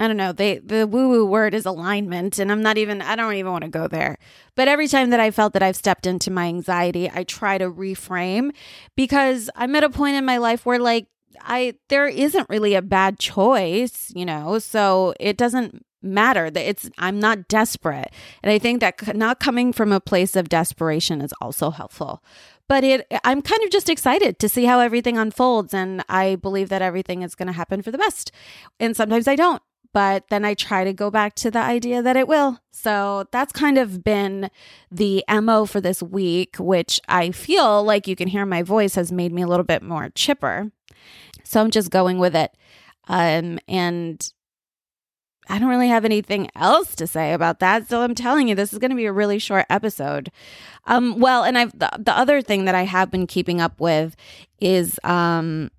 I 0.00 0.08
don't 0.08 0.16
know. 0.16 0.32
They 0.32 0.56
the 0.58 0.86
woo 0.86 1.10
woo 1.10 1.26
word 1.26 1.52
is 1.52 1.66
alignment, 1.66 2.38
and 2.38 2.50
I'm 2.50 2.62
not 2.62 2.78
even. 2.78 3.02
I 3.02 3.16
don't 3.16 3.34
even 3.34 3.52
want 3.52 3.64
to 3.64 3.70
go 3.70 3.86
there. 3.86 4.16
But 4.54 4.66
every 4.66 4.88
time 4.88 5.10
that 5.10 5.20
I 5.20 5.30
felt 5.30 5.52
that 5.52 5.62
I've 5.62 5.76
stepped 5.76 6.06
into 6.06 6.30
my 6.30 6.46
anxiety, 6.46 7.10
I 7.12 7.22
try 7.22 7.58
to 7.58 7.70
reframe 7.70 8.52
because 8.96 9.50
I'm 9.54 9.76
at 9.76 9.84
a 9.84 9.90
point 9.90 10.16
in 10.16 10.24
my 10.24 10.38
life 10.38 10.64
where 10.64 10.78
like 10.78 11.06
I 11.40 11.74
there 11.88 12.06
isn't 12.06 12.48
really 12.48 12.74
a 12.74 12.82
bad 12.82 13.18
choice, 13.18 14.12
you 14.14 14.24
know. 14.24 14.58
So 14.58 15.14
it 15.20 15.36
doesn't 15.36 15.84
matter 16.02 16.50
that 16.50 16.68
it's 16.68 16.90
I'm 16.98 17.18
not 17.18 17.48
desperate, 17.48 18.12
and 18.42 18.50
I 18.50 18.58
think 18.58 18.80
that 18.80 19.16
not 19.16 19.40
coming 19.40 19.72
from 19.72 19.92
a 19.92 20.00
place 20.00 20.36
of 20.36 20.48
desperation 20.48 21.20
is 21.20 21.34
also 21.40 21.70
helpful 21.70 22.22
but 22.68 22.84
it 22.84 23.04
i'm 23.24 23.42
kind 23.42 23.64
of 23.64 23.70
just 23.70 23.88
excited 23.90 24.38
to 24.38 24.48
see 24.48 24.64
how 24.64 24.78
everything 24.78 25.18
unfolds 25.18 25.74
and 25.74 26.04
i 26.08 26.36
believe 26.36 26.68
that 26.68 26.80
everything 26.80 27.22
is 27.22 27.34
going 27.34 27.48
to 27.48 27.52
happen 27.52 27.82
for 27.82 27.90
the 27.90 27.98
best 27.98 28.30
and 28.78 28.96
sometimes 28.96 29.26
i 29.26 29.34
don't 29.34 29.60
but 29.92 30.28
then 30.28 30.44
I 30.44 30.54
try 30.54 30.84
to 30.84 30.92
go 30.92 31.10
back 31.10 31.34
to 31.36 31.50
the 31.50 31.58
idea 31.58 32.02
that 32.02 32.16
it 32.16 32.28
will. 32.28 32.58
So 32.70 33.26
that's 33.32 33.52
kind 33.52 33.78
of 33.78 34.04
been 34.04 34.50
the 34.90 35.24
MO 35.28 35.66
for 35.66 35.80
this 35.80 36.02
week, 36.02 36.56
which 36.58 37.00
I 37.08 37.32
feel 37.32 37.82
like 37.82 38.06
you 38.06 38.16
can 38.16 38.28
hear 38.28 38.46
my 38.46 38.62
voice 38.62 38.94
has 38.94 39.10
made 39.10 39.32
me 39.32 39.42
a 39.42 39.46
little 39.46 39.64
bit 39.64 39.82
more 39.82 40.10
chipper. 40.10 40.70
So 41.50 41.60
I'm 41.60 41.70
just 41.70 41.90
going 41.90 42.18
with 42.18 42.36
it. 42.36 42.52
Um, 43.08 43.58
and 43.66 44.32
I 45.48 45.58
don't 45.58 45.68
really 45.68 45.88
have 45.88 46.04
anything 46.04 46.48
else 46.54 46.94
to 46.94 47.08
say 47.08 47.32
about 47.32 47.58
that. 47.58 47.88
So 47.88 48.02
I'm 48.02 48.14
telling 48.14 48.46
you, 48.46 48.54
this 48.54 48.72
is 48.72 48.78
going 48.78 48.90
to 48.90 48.96
be 48.96 49.06
a 49.06 49.12
really 49.12 49.40
short 49.40 49.66
episode. 49.68 50.30
Um, 50.86 51.18
well, 51.18 51.42
and 51.42 51.58
I've 51.58 51.76
the, 51.76 51.90
the 51.98 52.16
other 52.16 52.40
thing 52.40 52.66
that 52.66 52.76
I 52.76 52.84
have 52.84 53.10
been 53.10 53.26
keeping 53.26 53.60
up 53.60 53.80
with 53.80 54.14
is 54.60 55.00
um 55.02 55.70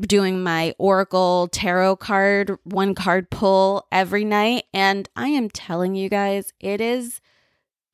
doing 0.00 0.42
my 0.42 0.72
Oracle 0.78 1.48
tarot 1.50 1.96
card, 1.96 2.56
one 2.62 2.94
card 2.94 3.28
pull 3.30 3.88
every 3.90 4.24
night. 4.24 4.64
And 4.72 5.08
I 5.16 5.28
am 5.28 5.50
telling 5.50 5.96
you 5.96 6.08
guys, 6.08 6.52
it 6.60 6.80
is 6.80 7.20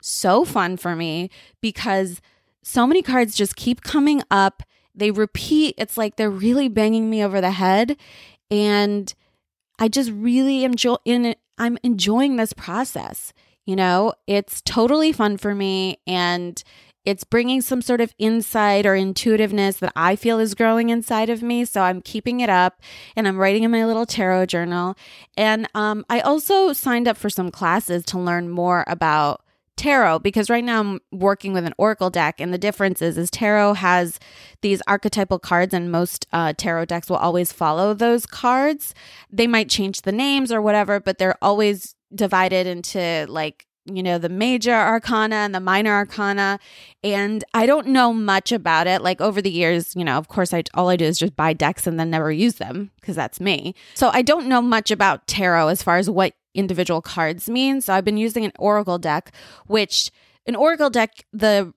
so 0.03 0.45
fun 0.45 0.77
for 0.77 0.95
me 0.95 1.31
because 1.63 2.21
so 2.63 2.87
many 2.87 3.01
cards 3.01 3.35
just 3.35 3.57
keep 3.57 3.81
coming 3.81 4.23
up. 4.31 4.63
They 4.95 5.11
repeat. 5.11 5.75
It's 5.79 5.97
like 5.97 6.17
they're 6.17 6.31
really 6.31 6.69
banging 6.69 7.11
me 7.11 7.25
over 7.25 7.41
the 7.41 7.51
head. 7.51 7.97
And 8.51 9.13
I 9.79 9.89
just 9.89 10.11
really 10.11 10.65
enjoy 10.65 10.97
in. 11.05 11.35
I'm 11.59 11.79
enjoying 11.83 12.37
this 12.37 12.53
process. 12.53 13.33
You 13.65 13.77
know, 13.77 14.13
it's 14.27 14.61
totally 14.61 15.13
fun 15.13 15.39
for 15.39 15.55
me 15.55 15.99
and 16.07 16.63
it's 17.05 17.25
bringing 17.25 17.61
some 17.61 17.83
sort 17.83 18.01
of 18.01 18.15
insight 18.19 18.87
or 18.87 18.97
intuitiveness 18.97 19.77
that 19.79 19.93
I 19.95 20.17
feel 20.17 20.39
is 20.39 20.55
growing 20.55 20.89
inside 20.89 21.29
of 21.29 21.43
me. 21.43 21.65
So 21.65 21.83
I'm 21.83 22.01
keeping 22.01 22.41
it 22.41 22.49
up 22.49 22.81
and 23.15 23.29
I'm 23.29 23.37
writing 23.37 23.63
in 23.63 23.71
my 23.71 23.85
little 23.85 24.07
tarot 24.07 24.47
journal. 24.47 24.97
And 25.37 25.69
um, 25.75 26.05
I 26.09 26.21
also 26.21 26.73
signed 26.73 27.07
up 27.07 27.17
for 27.17 27.29
some 27.29 27.51
classes 27.51 28.05
to 28.07 28.19
learn 28.19 28.49
more 28.49 28.85
about 28.87 29.44
tarot 29.77 30.21
because 30.21 30.51
right 30.51 30.65
now 30.65 30.81
I'm 30.81 31.01
working 31.13 31.53
with 31.53 31.65
an 31.65 31.75
oracle 31.79 32.11
deck 32.11 32.41
and 32.41 32.53
the 32.53 32.59
difference 32.59 33.03
is, 33.03 33.19
is 33.19 33.31
tarot 33.31 33.75
has 33.75 34.19
these 34.61 34.83
archetypal 34.87 35.39
cards 35.39 35.75
and 35.75 35.91
most 35.91 36.27
uh, 36.33 36.53
tarot 36.57 36.87
decks 36.87 37.09
will 37.09 37.17
always 37.17 37.53
follow 37.53 37.95
those 37.95 38.27
cards. 38.27 38.95
They 39.31 39.47
might 39.47 39.69
change 39.69 40.03
the 40.03 40.13
names 40.13 40.53
or 40.53 40.63
whatever, 40.63 41.01
but 41.01 41.19
they're 41.19 41.39
always 41.43 41.95
divided 42.15 42.67
into 42.67 43.27
like 43.29 43.67
you 43.87 44.03
know, 44.03 44.19
the 44.19 44.29
major 44.29 44.73
arcana 44.73 45.37
and 45.37 45.55
the 45.55 45.61
minor 45.61 45.93
arcana. 45.93 46.59
And 47.03 47.45
I 47.53 47.67
don't 47.67 47.89
know 47.89 48.13
much 48.13 48.51
about 48.51 48.87
it. 48.87 49.03
Like 49.03 49.21
over 49.21 49.43
the 49.43 49.51
years, 49.51 49.95
you 49.95 50.05
know, 50.05 50.17
of 50.17 50.29
course, 50.29 50.55
I 50.55 50.65
all 50.75 50.89
I 50.89 50.97
do 50.97 51.05
is 51.05 51.19
just 51.19 51.37
buy 51.37 51.53
decks 51.53 51.87
and 51.87 52.01
then 52.01 52.11
never 52.11 52.33
use 52.33 52.55
them 52.55 52.91
because 53.01 53.17
that's 53.17 53.41
me. 53.41 53.75
So 53.95 54.11
I 54.13 54.23
don't 54.23 54.47
know 54.47 54.63
much 54.63 54.91
about 54.91 55.27
tarot 55.27 55.69
as 55.69 55.83
far 55.83 55.99
as 55.99 56.09
what 56.09 56.35
individual 56.55 57.03
cards 57.03 57.49
mean. 57.49 57.81
So 57.81 57.93
I've 57.93 58.05
been 58.05 58.17
using 58.17 58.45
an 58.45 58.53
oracle 58.59 58.99
deck, 58.99 59.33
which 59.67 60.11
an 60.47 60.57
oracle 60.57 60.91
deck, 60.91 61.25
the 61.33 61.73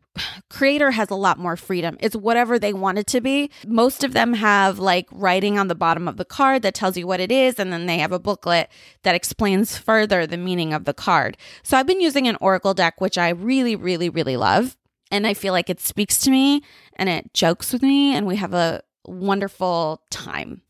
creator 0.50 0.92
has 0.92 1.10
a 1.10 1.16
lot 1.16 1.40
more 1.40 1.56
freedom. 1.56 1.96
It's 2.00 2.16
whatever 2.16 2.58
they 2.60 2.74
want 2.74 2.98
it 2.98 3.08
to 3.08 3.22
be. 3.22 3.50
Most 3.66 4.04
of 4.04 4.14
them 4.14 4.34
have 4.34 4.80
like 4.80 5.08
writing 5.12 5.58
on 5.58 5.68
the 5.68 5.76
bottom 5.76 6.08
of 6.08 6.18
the 6.18 6.26
card 6.26 6.64
that 6.64 6.74
tells 6.74 6.98
you 6.98 7.08
what 7.08 7.20
it 7.20 7.32
is, 7.32 7.60
and 7.60 7.72
then 7.72 7.86
they 7.86 8.00
have 8.00 8.12
a 8.12 8.20
booklet 8.20 8.70
that 9.04 9.16
explains 9.16 9.78
further 9.78 10.26
the 10.26 10.38
meaning 10.38 10.74
of 10.74 10.86
the 10.86 10.94
card. 10.94 11.38
So 11.64 11.78
I've 11.78 11.88
been 11.88 12.02
using 12.02 12.28
an 12.28 12.38
Oracle 12.42 12.74
deck, 12.74 13.00
which 13.00 13.18
I 13.18 13.30
really, 13.30 13.76
really, 13.76 14.10
really 14.10 14.38
love. 14.38 14.76
And 15.12 15.26
I 15.26 15.34
feel 15.34 15.54
like 15.54 15.70
it 15.70 15.80
speaks 15.80 16.18
to 16.20 16.32
me 16.32 16.62
and 16.98 17.08
it 17.08 17.34
jokes 17.34 17.72
with 17.72 17.82
me, 17.82 18.16
and 18.16 18.28
we 18.28 18.36
have 18.36 18.54
a 18.54 18.82
wonderful 19.06 20.02
time. 20.10 20.62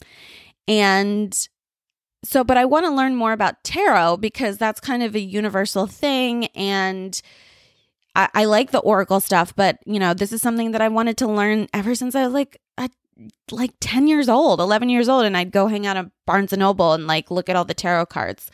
And 0.68 1.36
so, 2.24 2.44
but 2.44 2.58
I 2.58 2.66
want 2.66 2.86
to 2.86 2.92
learn 2.92 3.16
more 3.16 3.32
about 3.32 3.64
tarot 3.64 4.18
because 4.18 4.58
that's 4.58 4.80
kind 4.80 5.04
of 5.04 5.16
a 5.16 5.20
universal 5.20 5.88
thing. 5.88 6.46
And 6.48 7.20
I, 8.16 8.30
I 8.34 8.46
like 8.46 8.72
the 8.72 8.80
Oracle 8.80 9.20
stuff, 9.20 9.56
but 9.56 9.80
you 9.86 10.00
know, 10.00 10.14
this 10.14 10.32
is 10.32 10.42
something 10.42 10.72
that 10.72 10.82
I 10.82 10.90
wanted 10.90 11.18
to 11.18 11.28
learn 11.28 11.68
ever 11.74 11.96
since 11.96 12.16
I 12.16 12.24
was 12.24 12.34
like 12.34 12.60
a, 12.78 12.90
like 13.52 13.74
10 13.80 14.08
years 14.08 14.30
old, 14.30 14.60
11 14.60 14.90
years 14.90 15.08
old, 15.10 15.26
and 15.26 15.38
I'd 15.38 15.52
go 15.52 15.68
hang 15.68 15.86
out 15.86 15.98
at 15.98 16.12
Barnes 16.26 16.54
and 16.54 16.60
Noble 16.60 16.94
and 16.94 17.08
like 17.08 17.32
look 17.32 17.50
at 17.50 17.56
all 17.56 17.66
the 17.66 17.74
tarot 17.74 18.08
cards. 18.08 18.50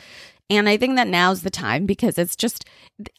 And 0.49 0.67
I 0.67 0.77
think 0.77 0.95
that 0.97 1.07
now's 1.07 1.41
the 1.41 1.49
time 1.49 1.85
because 1.85 2.17
it's 2.17 2.35
just, 2.35 2.65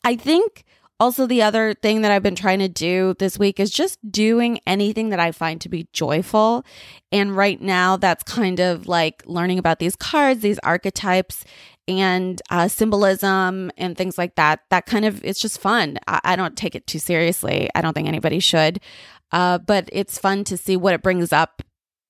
I 0.05 0.15
think 0.15 0.65
also 1.01 1.27
the 1.27 1.43
other 1.43 1.75
thing 1.75 2.03
that 2.03 2.11
I've 2.11 2.23
been 2.23 2.35
trying 2.35 2.61
to 2.61 2.69
do 2.69 3.15
this 3.19 3.39
week 3.39 3.59
is 3.59 3.71
just 3.71 3.99
doing 4.11 4.61
anything 4.67 5.11
that 5.11 5.21
I 5.21 5.33
find 5.33 5.61
to 5.63 5.69
be 5.69 5.89
joyful. 5.93 6.65
And 7.11 7.37
right 7.37 7.61
now, 7.61 7.97
that's 7.97 8.23
kind 8.23 8.61
of 8.61 8.87
like 8.87 9.23
learning 9.27 9.59
about 9.59 9.79
these 9.79 9.97
cards, 9.97 10.41
these 10.41 10.59
archetypes, 10.61 11.45
and 11.87 12.41
uh, 12.51 12.69
symbolism 12.69 13.71
and 13.77 13.97
things 13.97 14.17
like 14.17 14.37
that. 14.37 14.61
That 14.71 14.87
kind 14.87 15.05
of 15.05 15.23
it's 15.25 15.41
just 15.41 15.61
fun. 15.61 15.99
I, 16.07 16.21
I 16.25 16.37
don't 16.37 16.57
take 16.57 16.75
it 16.75 16.87
too 16.87 16.99
seriously. 16.99 17.69
I 17.75 17.81
don't 17.81 17.93
think 17.93 18.09
anybody 18.09 18.41
should, 18.41 18.81
uh, 19.33 19.59
but 19.59 19.89
it's 19.93 20.19
fun 20.19 20.45
to 20.45 20.57
see 20.57 20.77
what 20.77 20.95
it 20.95 21.03
brings 21.03 21.33
up 21.33 21.63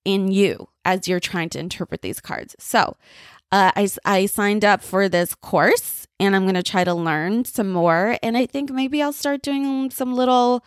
in 0.05 0.31
you 0.31 0.69
as 0.85 1.09
you're 1.09 1.21
trying 1.21 1.49
to 1.51 1.59
interpret 1.59 2.03
these 2.03 2.21
cards. 2.21 2.55
So. 2.59 2.97
Uh, 3.55 3.71
I, 3.77 3.89
I 4.05 4.27
signed 4.27 4.65
up 4.65 4.83
for 4.83 5.09
this 5.09 5.33
course 5.37 6.09
and 6.19 6.35
I'm 6.35 6.43
going 6.43 6.57
to 6.57 6.63
try 6.65 6.83
to 6.83 6.93
learn 6.93 7.45
some 7.45 7.71
more. 7.71 8.19
And 8.21 8.37
I 8.37 8.47
think 8.47 8.73
maybe 8.73 9.01
I'll 9.01 9.13
start 9.13 9.43
doing 9.43 9.93
some 9.93 10.13
little 10.13 10.65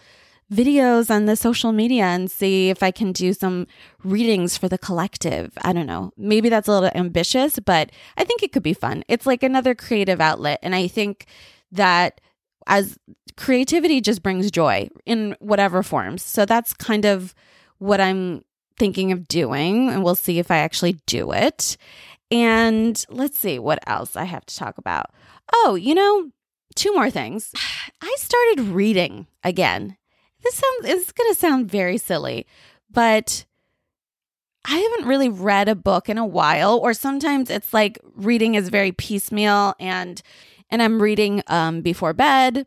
videos 0.49 1.13
on 1.13 1.25
the 1.25 1.35
social 1.35 1.73
media 1.73 2.05
and 2.05 2.31
see 2.31 2.69
if 2.69 2.81
I 2.81 2.91
can 2.91 3.11
do 3.11 3.33
some 3.33 3.67
readings 4.05 4.55
for 4.55 4.69
the 4.69 4.77
collective. 4.77 5.51
I 5.63 5.73
don't 5.73 5.85
know. 5.85 6.13
Maybe 6.15 6.47
that's 6.47 6.69
a 6.69 6.71
little 6.71 6.89
ambitious, 6.95 7.59
but 7.59 7.91
I 8.15 8.23
think 8.23 8.41
it 8.41 8.53
could 8.53 8.63
be 8.63 8.73
fun. 8.73 9.03
It's 9.09 9.25
like 9.25 9.43
another 9.43 9.75
creative 9.75 10.21
outlet. 10.21 10.59
And 10.63 10.73
I 10.73 10.87
think 10.87 11.25
that 11.73 12.21
as 12.67 12.97
creativity 13.35 13.99
just 13.99 14.23
brings 14.23 14.49
joy 14.49 14.87
in 15.05 15.35
whatever 15.41 15.83
forms. 15.83 16.23
So 16.23 16.45
that's 16.45 16.73
kind 16.73 17.03
of 17.03 17.35
what 17.79 17.99
I'm 17.99 18.45
thinking 18.79 19.11
of 19.11 19.27
doing. 19.27 19.89
And 19.89 20.05
we'll 20.05 20.15
see 20.15 20.39
if 20.39 20.51
I 20.51 20.59
actually 20.59 20.93
do 21.05 21.33
it. 21.33 21.75
And 22.29 23.03
let's 23.09 23.37
see 23.37 23.57
what 23.59 23.79
else 23.87 24.15
I 24.15 24.25
have 24.25 24.45
to 24.45 24.55
talk 24.55 24.77
about. 24.77 25.11
Oh, 25.53 25.75
you 25.75 25.95
know, 25.95 26.31
two 26.75 26.93
more 26.93 27.09
things. 27.09 27.51
I 28.01 28.15
started 28.17 28.61
reading 28.73 29.27
again 29.43 29.97
this 30.43 30.55
sounds 30.55 30.85
it's 30.85 31.11
going 31.11 31.31
to 31.31 31.39
sound 31.39 31.69
very 31.69 31.97
silly, 31.97 32.45
but 32.89 33.45
I 34.65 34.77
haven't 34.77 35.07
really 35.07 35.29
read 35.29 35.69
a 35.69 35.75
book 35.75 36.09
in 36.09 36.17
a 36.17 36.25
while 36.25 36.77
or 36.77 36.93
sometimes 36.93 37.49
it's 37.49 37.73
like 37.73 37.99
reading 38.15 38.55
is 38.55 38.69
very 38.69 38.91
piecemeal 38.91 39.75
and 39.79 40.21
and 40.69 40.81
I'm 40.81 41.01
reading 41.01 41.41
um 41.47 41.81
before 41.81 42.13
bed 42.13 42.65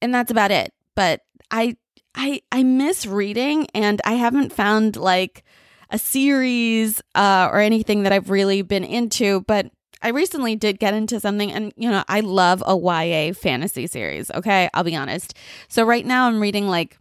and 0.00 0.14
that's 0.14 0.30
about 0.30 0.50
it. 0.50 0.72
But 0.94 1.22
I 1.50 1.76
I 2.14 2.42
I 2.52 2.62
miss 2.62 3.06
reading 3.06 3.66
and 3.74 4.00
I 4.04 4.14
haven't 4.14 4.52
found 4.52 4.96
like 4.96 5.44
a 5.90 5.98
series 5.98 7.02
uh, 7.14 7.48
or 7.52 7.60
anything 7.60 8.04
that 8.04 8.12
I've 8.12 8.30
really 8.30 8.62
been 8.62 8.84
into, 8.84 9.42
but 9.42 9.70
I 10.02 10.08
recently 10.08 10.56
did 10.56 10.78
get 10.78 10.94
into 10.94 11.20
something, 11.20 11.52
and 11.52 11.72
you 11.76 11.90
know, 11.90 12.04
I 12.08 12.20
love 12.20 12.62
a 12.66 12.76
YA 12.76 13.34
fantasy 13.34 13.86
series. 13.86 14.30
Okay, 14.30 14.70
I'll 14.72 14.84
be 14.84 14.96
honest. 14.96 15.34
So 15.68 15.84
right 15.84 16.06
now, 16.06 16.26
I'm 16.26 16.40
reading 16.40 16.68
like 16.68 16.98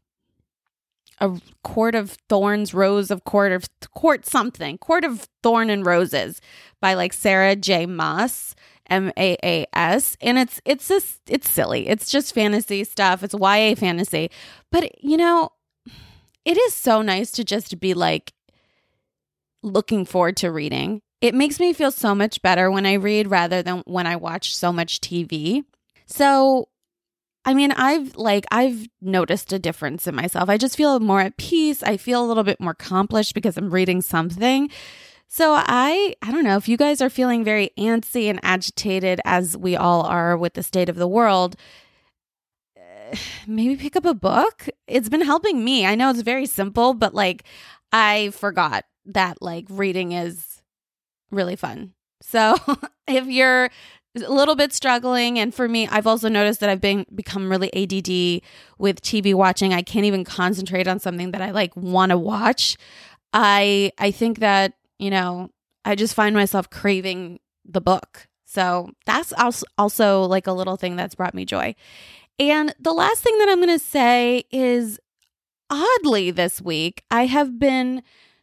a 1.20 1.40
Court 1.64 1.96
of 1.96 2.18
Thorns, 2.28 2.74
Rose 2.74 3.10
of 3.12 3.24
Court 3.24 3.52
of 3.52 3.66
Court 3.94 4.26
something, 4.26 4.78
Court 4.78 5.04
of 5.04 5.28
Thorn 5.44 5.70
and 5.70 5.86
Roses 5.86 6.42
by 6.82 6.94
like 6.94 7.14
Sarah 7.14 7.56
J. 7.56 7.86
Maas. 7.86 8.56
M 8.90 9.12
A 9.18 9.38
A 9.44 9.68
S 9.72 10.18
and 10.20 10.40
it's 10.40 10.60
it's 10.66 10.88
just 10.88 11.20
it's 11.28 11.48
silly. 11.48 11.88
It's 11.88 12.10
just 12.10 12.34
fantasy 12.34 12.84
stuff. 12.84 13.22
It's 13.22 13.36
YA 13.40 13.76
fantasy. 13.76 14.32
But 14.72 15.04
you 15.04 15.16
know, 15.16 15.52
it 16.44 16.58
is 16.58 16.74
so 16.74 17.04
nice 17.04 17.30
to 17.34 17.44
just 17.44 17.80
be 17.80 17.94
like 17.94 18.34
looking 19.62 20.06
forward 20.06 20.38
to 20.38 20.52
reading 20.52 21.02
it 21.22 21.36
makes 21.36 21.60
me 21.60 21.74
feel 21.74 21.92
so 21.92 22.16
much 22.16 22.42
better 22.42 22.72
when 22.72 22.86
I 22.86 22.94
read 22.94 23.30
rather 23.30 23.62
than 23.62 23.80
when 23.86 24.08
I 24.08 24.16
watch 24.16 24.56
so 24.56 24.72
much 24.72 25.02
TV. 25.02 25.64
So 26.06 26.70
I 27.46 27.54
mean, 27.54 27.72
I've 27.72 28.16
like 28.16 28.46
I've 28.52 28.88
noticed 29.02 29.52
a 29.54 29.60
difference 29.60 30.08
in 30.08 30.16
myself. 30.16 30.50
I 30.50 30.58
just 30.58 30.78
feel 30.78 31.00
more 31.00 31.22
at 31.22 31.38
peace. 31.38 31.84
I 31.84 31.98
feel 31.98 32.24
a 32.24 32.28
little 32.28 32.44
bit 32.44 32.60
more 32.60 32.72
accomplished 32.72 33.34
because 33.34 33.58
I'm 33.58 33.70
reading 33.70 34.02
something. 34.02 34.70
So 35.28 35.54
I 35.54 36.16
I 36.22 36.32
don't 36.32 36.44
know 36.44 36.58
if 36.58 36.70
you 36.70 36.78
guys 36.78 37.02
are 37.02 37.10
feeling 37.10 37.44
very 37.44 37.72
antsy 37.78 38.30
and 38.30 38.40
agitated 38.44 39.20
as 39.26 39.58
we 39.58 39.76
all 39.76 40.04
are 40.04 40.38
with 40.38 40.54
the 40.54 40.64
state 40.64 40.90
of 40.90 40.96
the 40.96 41.08
world, 41.08 41.56
maybe 43.48 43.76
pick 43.76 43.96
up 43.96 44.06
a 44.06 44.14
book. 44.14 44.70
It's 44.88 45.10
been 45.10 45.22
helping 45.22 45.64
me. 45.64 45.86
I 45.86 45.96
know 45.96 46.10
it's 46.10 46.22
very 46.22 46.46
simple, 46.46 46.94
but 46.94 47.14
like 47.14 47.44
I 47.92 48.30
forgot 48.32 48.86
that 49.06 49.42
like 49.42 49.66
reading 49.70 50.12
is 50.12 50.62
really 51.32 51.56
fun. 51.56 51.94
So 52.22 52.56
if 53.08 53.26
you're 53.28 53.70
a 54.16 54.32
little 54.32 54.56
bit 54.56 54.74
struggling 54.74 55.38
and 55.38 55.54
for 55.54 55.68
me 55.68 55.88
I've 55.88 56.08
also 56.08 56.30
noticed 56.30 56.60
that 56.62 56.70
I've 56.70 56.82
been 56.82 57.06
become 57.14 57.50
really 57.50 57.72
ADD 57.74 58.42
with 58.78 59.02
TV 59.02 59.34
watching. 59.34 59.74
I 59.74 59.82
can't 59.82 60.06
even 60.06 60.24
concentrate 60.24 60.88
on 60.88 61.00
something 61.00 61.32
that 61.32 61.42
I 61.42 61.52
like 61.52 61.76
want 61.76 62.12
to 62.12 62.18
watch. 62.18 62.78
I 63.34 63.92
I 63.98 64.12
think 64.12 64.40
that, 64.40 64.74
you 64.98 65.10
know, 65.10 65.50
I 65.86 65.96
just 65.96 66.14
find 66.14 66.36
myself 66.36 66.70
craving 66.70 67.40
the 67.66 67.82
book. 67.82 68.28
So 68.46 68.90
that's 69.06 69.32
also 69.34 69.66
also 69.78 70.24
like 70.24 70.48
a 70.48 70.54
little 70.54 70.76
thing 70.76 70.96
that's 70.96 71.16
brought 71.16 71.36
me 71.36 71.46
joy. 71.46 71.76
And 72.40 72.74
the 72.80 72.94
last 72.94 73.22
thing 73.22 73.38
that 73.40 73.50
I'm 73.50 73.62
going 73.62 73.78
to 73.78 73.84
say 73.84 74.46
is 74.50 75.00
oddly 75.70 76.32
this 76.32 76.62
week 76.62 77.04
I 77.12 77.28
have 77.28 77.60
been 77.60 78.02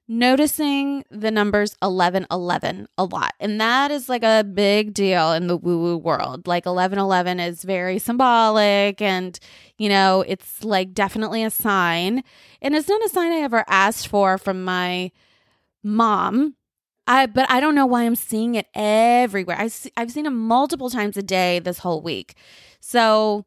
noticing 0.09 1.05
the 1.11 1.31
numbers 1.31 1.75
1111 1.81 2.87
a 2.97 3.05
lot. 3.05 3.35
And 3.41 3.61
that 3.61 3.91
is 3.91 4.09
like 4.09 4.23
a 4.23 4.45
big 4.45 4.95
deal 4.95 5.33
in 5.33 5.47
the 5.47 5.57
woo 5.57 5.79
woo 5.79 5.97
world. 5.97 6.47
Like 6.47 6.67
1111 6.67 7.41
is 7.41 7.65
very 7.65 7.99
symbolic 7.99 9.03
and, 9.03 9.39
you 9.79 9.89
know, 9.89 10.25
it's 10.27 10.63
like 10.63 10.95
definitely 10.95 11.43
a 11.43 11.51
sign. 11.51 12.23
And 12.63 12.75
it's 12.75 12.89
not 12.89 13.05
a 13.05 13.09
sign 13.09 13.33
I 13.33 13.41
ever 13.41 13.65
asked 13.69 14.09
for 14.09 14.39
from 14.39 14.65
my 14.65 15.11
mom. 15.83 16.55
I, 17.09 17.27
but 17.27 17.49
I 17.51 17.61
don't 17.61 17.75
know 17.75 17.87
why 17.87 18.03
I'm 18.03 18.17
seeing 18.17 18.57
it 18.57 18.67
everywhere. 18.75 19.57
I 19.59 19.69
see, 19.69 19.93
I've 19.97 20.11
seen 20.11 20.27
it 20.27 20.31
multiple 20.31 20.91
times 20.91 21.17
a 21.17 21.23
day 21.23 21.61
this 21.61 21.79
whole 21.79 22.03
week. 22.03 22.37
So 22.81 23.45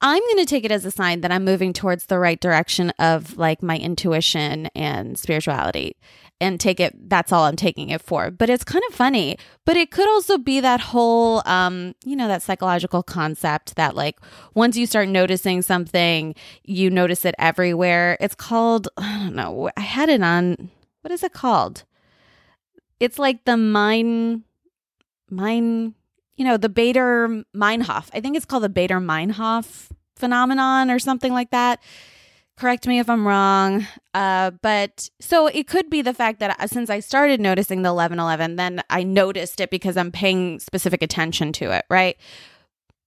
I'm 0.00 0.22
going 0.22 0.38
to 0.38 0.46
take 0.46 0.64
it 0.64 0.70
as 0.70 0.84
a 0.84 0.90
sign 0.90 1.22
that 1.22 1.32
I'm 1.32 1.44
moving 1.44 1.72
towards 1.72 2.06
the 2.06 2.18
right 2.18 2.40
direction 2.40 2.90
of 2.98 3.36
like 3.36 3.62
my 3.62 3.76
intuition 3.76 4.66
and 4.74 5.18
spirituality 5.18 5.96
and 6.40 6.60
take 6.60 6.78
it 6.78 7.08
that's 7.08 7.32
all 7.32 7.44
I'm 7.44 7.56
taking 7.56 7.90
it 7.90 8.00
for. 8.00 8.30
But 8.30 8.48
it's 8.48 8.62
kind 8.64 8.84
of 8.88 8.94
funny, 8.94 9.38
but 9.64 9.76
it 9.76 9.90
could 9.90 10.08
also 10.08 10.38
be 10.38 10.60
that 10.60 10.80
whole 10.80 11.42
um 11.46 11.94
you 12.04 12.14
know 12.14 12.28
that 12.28 12.42
psychological 12.42 13.02
concept 13.02 13.74
that 13.76 13.96
like 13.96 14.18
once 14.54 14.76
you 14.76 14.86
start 14.86 15.08
noticing 15.08 15.62
something, 15.62 16.34
you 16.62 16.90
notice 16.90 17.24
it 17.24 17.34
everywhere. 17.38 18.16
It's 18.20 18.36
called 18.36 18.88
I 18.96 19.18
don't 19.18 19.34
know. 19.34 19.70
I 19.76 19.80
had 19.80 20.08
it 20.08 20.22
on 20.22 20.70
what 21.02 21.10
is 21.10 21.22
it 21.22 21.32
called? 21.32 21.84
It's 23.00 23.18
like 23.18 23.44
the 23.44 23.56
mind 23.56 24.44
mind 25.30 25.94
you 26.38 26.44
know, 26.44 26.56
the 26.56 26.70
Baader 26.70 27.42
Meinhof. 27.54 28.08
I 28.14 28.20
think 28.20 28.36
it's 28.36 28.46
called 28.46 28.62
the 28.62 28.70
Baader 28.70 29.04
Meinhof 29.04 29.88
phenomenon 30.16 30.90
or 30.90 30.98
something 30.98 31.32
like 31.32 31.50
that. 31.50 31.82
Correct 32.56 32.86
me 32.86 33.00
if 33.00 33.10
I'm 33.10 33.26
wrong. 33.26 33.86
Uh, 34.14 34.52
but 34.62 35.10
so 35.20 35.48
it 35.48 35.66
could 35.66 35.90
be 35.90 36.00
the 36.00 36.14
fact 36.14 36.38
that 36.38 36.58
uh, 36.58 36.66
since 36.68 36.90
I 36.90 37.00
started 37.00 37.40
noticing 37.40 37.82
the 37.82 37.92
1111, 37.92 38.56
then 38.56 38.82
I 38.88 39.02
noticed 39.02 39.60
it 39.60 39.70
because 39.70 39.96
I'm 39.96 40.12
paying 40.12 40.60
specific 40.60 41.02
attention 41.02 41.52
to 41.54 41.72
it, 41.72 41.84
right? 41.90 42.16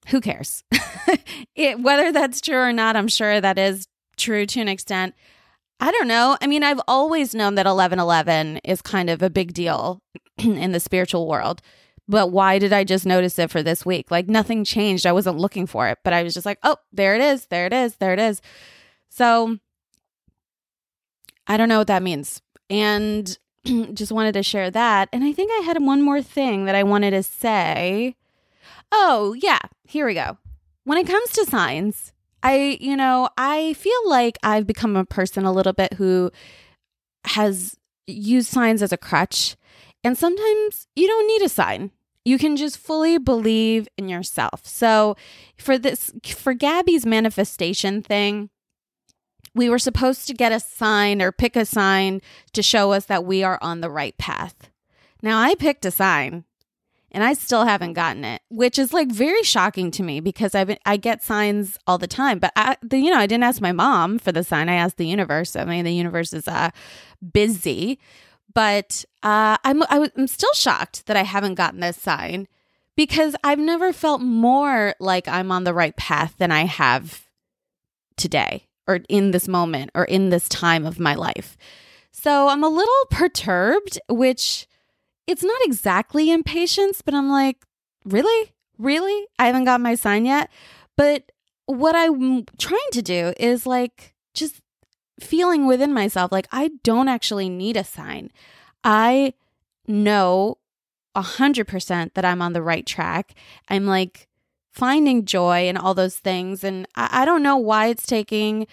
Who 0.07 0.19
cares? 0.19 0.63
it, 1.55 1.79
whether 1.79 2.11
that's 2.11 2.41
true 2.41 2.57
or 2.57 2.73
not, 2.73 2.95
I'm 2.95 3.07
sure 3.07 3.39
that 3.39 3.57
is 3.57 3.87
true 4.17 4.45
to 4.45 4.61
an 4.61 4.67
extent. 4.67 5.15
I 5.79 5.91
don't 5.91 6.07
know. 6.07 6.37
I 6.41 6.47
mean, 6.47 6.63
I've 6.63 6.81
always 6.87 7.33
known 7.33 7.55
that 7.55 7.65
1111 7.65 8.57
is 8.63 8.81
kind 8.81 9.09
of 9.09 9.21
a 9.21 9.29
big 9.29 9.53
deal 9.53 9.99
in 10.37 10.73
the 10.73 10.79
spiritual 10.79 11.27
world 11.27 11.61
but 12.11 12.27
why 12.27 12.59
did 12.59 12.73
I 12.73 12.83
just 12.83 13.05
notice 13.05 13.39
it 13.39 13.49
for 13.49 13.63
this 13.63 13.85
week? 13.85 14.11
Like 14.11 14.27
nothing 14.27 14.65
changed. 14.65 15.07
I 15.07 15.13
wasn't 15.13 15.37
looking 15.37 15.65
for 15.65 15.87
it, 15.87 15.99
but 16.03 16.11
I 16.11 16.23
was 16.23 16.33
just 16.33 16.45
like, 16.45 16.59
oh, 16.61 16.75
there 16.91 17.15
it 17.15 17.21
is. 17.21 17.45
There 17.45 17.65
it 17.65 17.71
is. 17.71 17.95
There 17.95 18.11
it 18.11 18.19
is. 18.19 18.41
So 19.07 19.57
I 21.47 21.55
don't 21.55 21.69
know 21.69 21.77
what 21.77 21.87
that 21.87 22.03
means. 22.03 22.41
And 22.69 23.39
just 23.93 24.11
wanted 24.11 24.33
to 24.33 24.43
share 24.43 24.69
that. 24.69 25.07
And 25.13 25.23
I 25.23 25.31
think 25.31 25.53
I 25.53 25.63
had 25.63 25.81
one 25.81 26.01
more 26.01 26.21
thing 26.21 26.65
that 26.65 26.75
I 26.75 26.83
wanted 26.83 27.11
to 27.11 27.23
say. 27.23 28.17
Oh, 28.91 29.33
yeah. 29.39 29.59
Here 29.87 30.05
we 30.05 30.13
go. 30.13 30.37
When 30.83 30.97
it 30.97 31.07
comes 31.07 31.31
to 31.31 31.45
signs, 31.45 32.11
I, 32.43 32.77
you 32.81 32.97
know, 32.97 33.29
I 33.37 33.71
feel 33.73 34.09
like 34.09 34.37
I've 34.43 34.67
become 34.67 34.97
a 34.97 35.05
person 35.05 35.45
a 35.45 35.51
little 35.53 35.71
bit 35.71 35.93
who 35.93 36.29
has 37.23 37.77
used 38.05 38.49
signs 38.49 38.81
as 38.81 38.91
a 38.91 38.97
crutch. 38.97 39.55
And 40.03 40.17
sometimes 40.17 40.87
you 40.93 41.07
don't 41.07 41.27
need 41.27 41.43
a 41.43 41.47
sign. 41.47 41.91
You 42.23 42.37
can 42.37 42.55
just 42.55 42.77
fully 42.77 43.17
believe 43.17 43.87
in 43.97 44.07
yourself. 44.07 44.67
So, 44.67 45.15
for 45.57 45.77
this, 45.77 46.11
for 46.35 46.53
Gabby's 46.53 47.05
manifestation 47.05 48.01
thing, 48.01 48.49
we 49.53 49.69
were 49.69 49.79
supposed 49.79 50.27
to 50.27 50.33
get 50.33 50.51
a 50.51 50.59
sign 50.59 51.21
or 51.21 51.31
pick 51.31 51.55
a 51.55 51.65
sign 51.65 52.21
to 52.53 52.61
show 52.61 52.91
us 52.91 53.05
that 53.05 53.25
we 53.25 53.43
are 53.43 53.59
on 53.61 53.81
the 53.81 53.89
right 53.89 54.17
path. 54.17 54.69
Now, 55.21 55.39
I 55.39 55.55
picked 55.55 55.85
a 55.85 55.91
sign 55.91 56.45
and 57.11 57.23
I 57.23 57.33
still 57.33 57.65
haven't 57.65 57.93
gotten 57.93 58.23
it, 58.23 58.41
which 58.49 58.79
is 58.79 58.93
like 58.93 59.11
very 59.11 59.43
shocking 59.43 59.91
to 59.91 60.03
me 60.03 60.19
because 60.21 60.55
I 60.55 60.77
I 60.85 60.97
get 60.97 61.23
signs 61.23 61.77
all 61.85 61.97
the 61.97 62.07
time. 62.07 62.39
But 62.39 62.53
I, 62.55 62.77
the, 62.81 62.97
you 62.97 63.11
know, 63.11 63.17
I 63.17 63.27
didn't 63.27 63.43
ask 63.43 63.61
my 63.61 63.73
mom 63.73 64.17
for 64.17 64.31
the 64.31 64.43
sign. 64.43 64.69
I 64.69 64.75
asked 64.75 64.97
the 64.97 65.07
universe. 65.07 65.55
I 65.55 65.65
mean, 65.65 65.83
the 65.83 65.93
universe 65.93 66.33
is 66.33 66.47
uh, 66.47 66.69
busy, 67.33 67.99
but 68.53 69.05
uh, 69.23 69.57
I'm 69.63 69.83
I'm 69.89 70.27
still 70.27 70.53
shocked 70.53 71.05
that 71.05 71.17
I 71.17 71.23
haven't 71.23 71.55
gotten 71.55 71.79
this 71.79 71.97
sign 71.97 72.47
because 72.95 73.35
I've 73.43 73.59
never 73.59 73.93
felt 73.93 74.21
more 74.21 74.95
like 74.99 75.27
I'm 75.27 75.51
on 75.51 75.63
the 75.63 75.73
right 75.73 75.95
path 75.95 76.35
than 76.37 76.51
I 76.51 76.65
have 76.65 77.27
today 78.17 78.67
or 78.87 78.99
in 79.09 79.31
this 79.31 79.47
moment 79.47 79.91
or 79.95 80.05
in 80.05 80.29
this 80.29 80.49
time 80.49 80.85
of 80.85 80.99
my 80.99 81.15
life. 81.15 81.57
So 82.11 82.49
I'm 82.49 82.63
a 82.63 82.69
little 82.69 83.05
perturbed, 83.09 83.99
which 84.09 84.67
it's 85.27 85.43
not 85.43 85.61
exactly 85.63 86.29
impatience, 86.29 87.01
but 87.01 87.13
I'm 87.13 87.29
like, 87.29 87.57
really? 88.05 88.53
Really? 88.77 89.27
I 89.39 89.47
haven't 89.47 89.65
got 89.65 89.81
my 89.81 89.95
sign 89.95 90.25
yet. 90.25 90.51
But 90.97 91.31
what 91.65 91.95
I'm 91.95 92.45
trying 92.59 92.79
to 92.91 93.01
do 93.01 93.33
is 93.39 93.65
like 93.65 94.13
just 94.33 94.60
feeling 95.21 95.65
within 95.65 95.93
myself 95.93 96.31
like 96.31 96.47
I 96.51 96.71
don't 96.83 97.07
actually 97.07 97.49
need 97.49 97.77
a 97.77 97.83
sign. 97.83 98.31
I 98.83 99.33
know 99.87 100.57
a 101.15 101.21
hundred 101.21 101.67
percent 101.67 102.13
that 102.13 102.25
I'm 102.25 102.41
on 102.41 102.53
the 102.53 102.61
right 102.61 102.85
track. 102.85 103.35
I'm 103.67 103.85
like 103.85 104.27
finding 104.71 105.25
joy 105.25 105.67
and 105.67 105.77
all 105.77 105.93
those 105.93 106.17
things. 106.17 106.63
And 106.63 106.87
I, 106.95 107.21
I 107.21 107.25
don't 107.25 107.43
know 107.43 107.57
why 107.57 107.87
it's 107.87 108.05
taking 108.05 108.67